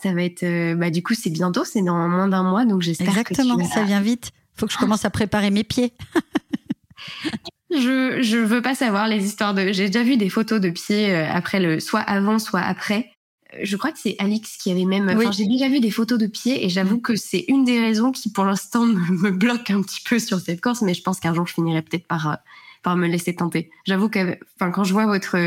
[0.01, 3.07] Ça va être, bah du coup, c'est bientôt, c'est dans moins d'un mois, donc j'espère
[3.07, 4.31] Exactement, que tu ça vient vite.
[4.55, 5.93] Faut que je commence à préparer mes pieds.
[7.75, 9.71] Je je veux pas savoir les histoires de.
[9.71, 13.11] J'ai déjà vu des photos de pieds euh, après le, soit avant, soit après.
[13.53, 15.09] Euh, je crois que c'est Alix qui avait même.
[15.09, 18.11] Enfin, j'ai déjà vu des photos de pieds et j'avoue que c'est une des raisons
[18.11, 20.81] qui, pour l'instant, me, bloque un petit peu sur cette course.
[20.81, 22.35] Mais je pense qu'un jour, je finirai peut-être par euh,
[22.83, 23.69] par me laisser tenter.
[23.85, 25.37] J'avoue que, enfin, quand je vois votre,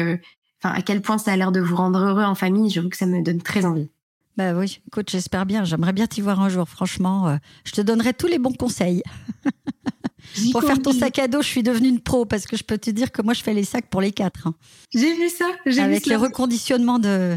[0.62, 2.96] enfin, à quel point ça a l'air de vous rendre heureux en famille, j'avoue que
[2.96, 3.90] ça me donne très envie.
[4.38, 5.64] Bah oui, écoute, j'espère bien.
[5.64, 6.66] J'aimerais bien t'y voir un jour.
[6.66, 9.02] Franchement, je te donnerai tous les bons conseils.
[10.52, 12.78] Pour faire ton sac à dos, je suis devenue une pro parce que je peux
[12.78, 14.46] te dire que moi, je fais les sacs pour les quatre.
[14.46, 14.54] Hein.
[14.94, 15.46] J'ai vu ça.
[15.82, 17.36] Avec vu les reconditionnements de,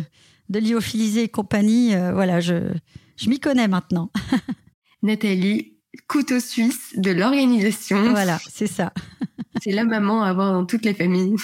[0.50, 2.72] de lyophilisé et compagnie, euh, voilà, je,
[3.18, 4.12] je m'y connais maintenant.
[5.04, 5.78] Nathalie,
[6.08, 8.12] couteau suisse de l'organisation.
[8.12, 8.94] Voilà, c'est ça.
[9.62, 11.36] c'est la maman à avoir dans toutes les familles.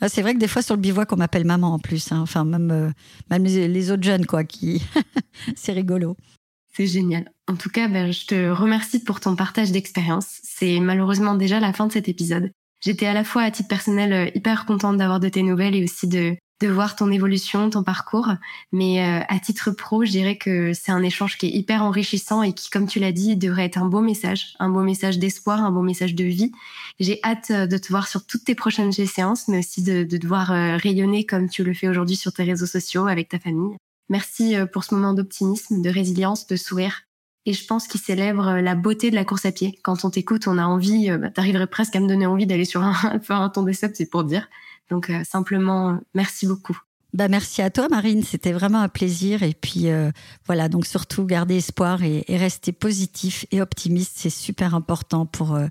[0.00, 2.20] Ah, c'est vrai que des fois sur le bivouac on m'appelle maman en plus, hein.
[2.20, 2.90] enfin même euh,
[3.30, 4.82] même les, les, autres jeunes quoi, qui
[5.56, 6.16] c'est rigolo.
[6.76, 7.32] C'est génial.
[7.48, 10.40] En tout cas, ben, je te remercie pour ton partage d'expérience.
[10.42, 12.50] C'est malheureusement déjà la fin de cet épisode.
[12.84, 15.84] J'étais à la fois à titre personnel euh, hyper contente d'avoir de tes nouvelles et
[15.84, 18.28] aussi de, de voir ton évolution, ton parcours.
[18.72, 22.42] Mais euh, à titre pro, je dirais que c'est un échange qui est hyper enrichissant
[22.42, 25.64] et qui, comme tu l'as dit, devrait être un beau message, un beau message d'espoir,
[25.64, 26.50] un beau message de vie.
[26.98, 30.16] J'ai hâte euh, de te voir sur toutes tes prochaines séances, mais aussi de, de
[30.16, 33.76] te voir rayonner comme tu le fais aujourd'hui sur tes réseaux sociaux avec ta famille.
[34.08, 37.05] Merci euh, pour ce moment d'optimisme, de résilience, de sourire.
[37.46, 39.78] Et je pense qu'il célèbre euh, la beauté de la course à pied.
[39.82, 42.64] Quand on t'écoute, on a envie, euh, bah, t'arriverais presque à me donner envie d'aller
[42.64, 42.94] sur un,
[43.28, 44.48] un ton des c'est pour dire.
[44.90, 46.78] Donc simplement, merci beaucoup.
[47.16, 50.10] Bah merci à toi Marine, c'était vraiment un plaisir et puis euh,
[50.44, 55.68] voilà donc surtout garder espoir et, rester positif et optimiste, c'est super important pour euh,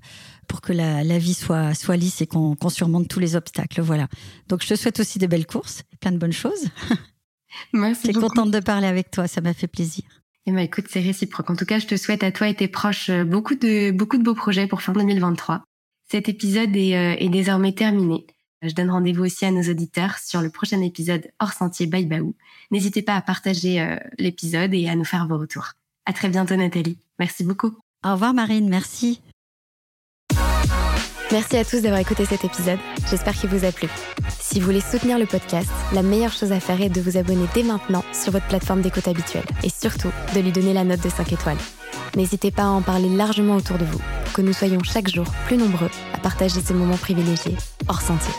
[0.48, 3.80] pour que la, la, vie soit soit lisse et qu'on surmonte tous les obstacles.
[3.80, 4.08] Voilà.
[4.48, 6.66] Donc je te souhaite aussi de belles courses et plein de bonnes choses.
[7.72, 8.08] Merci.
[8.08, 10.04] J'étais contente de parler avec toi, ça m'a fait plaisir.
[10.46, 11.50] Eh ben écoute, c'est réciproque.
[11.50, 14.16] En tout cas, je te souhaite à toi et tes proches euh, beaucoup de beaucoup
[14.16, 15.62] de beaux projets pour fin 2023.
[16.08, 18.26] Cet épisode est, est désormais terminé.
[18.62, 22.34] Je donne rendez-vous aussi à nos auditeurs sur le prochain épisode hors sentier by Baou.
[22.70, 25.72] N'hésitez pas à partager euh, l'épisode et à nous faire vos retours.
[26.06, 26.98] À très bientôt Nathalie.
[27.18, 27.76] Merci beaucoup.
[28.04, 29.20] Au revoir Marine, merci.
[31.32, 32.78] Merci à tous d'avoir écouté cet épisode.
[33.10, 33.88] J'espère qu'il vous a plu.
[34.38, 37.46] Si vous voulez soutenir le podcast, la meilleure chose à faire est de vous abonner
[37.52, 41.08] dès maintenant sur votre plateforme d'écoute habituelle et surtout de lui donner la note de
[41.08, 41.58] 5 étoiles.
[42.14, 44.00] N'hésitez pas à en parler largement autour de vous,
[44.34, 47.56] que nous soyons chaque jour plus nombreux à partager ces moments privilégiés
[47.88, 48.32] hors sentier.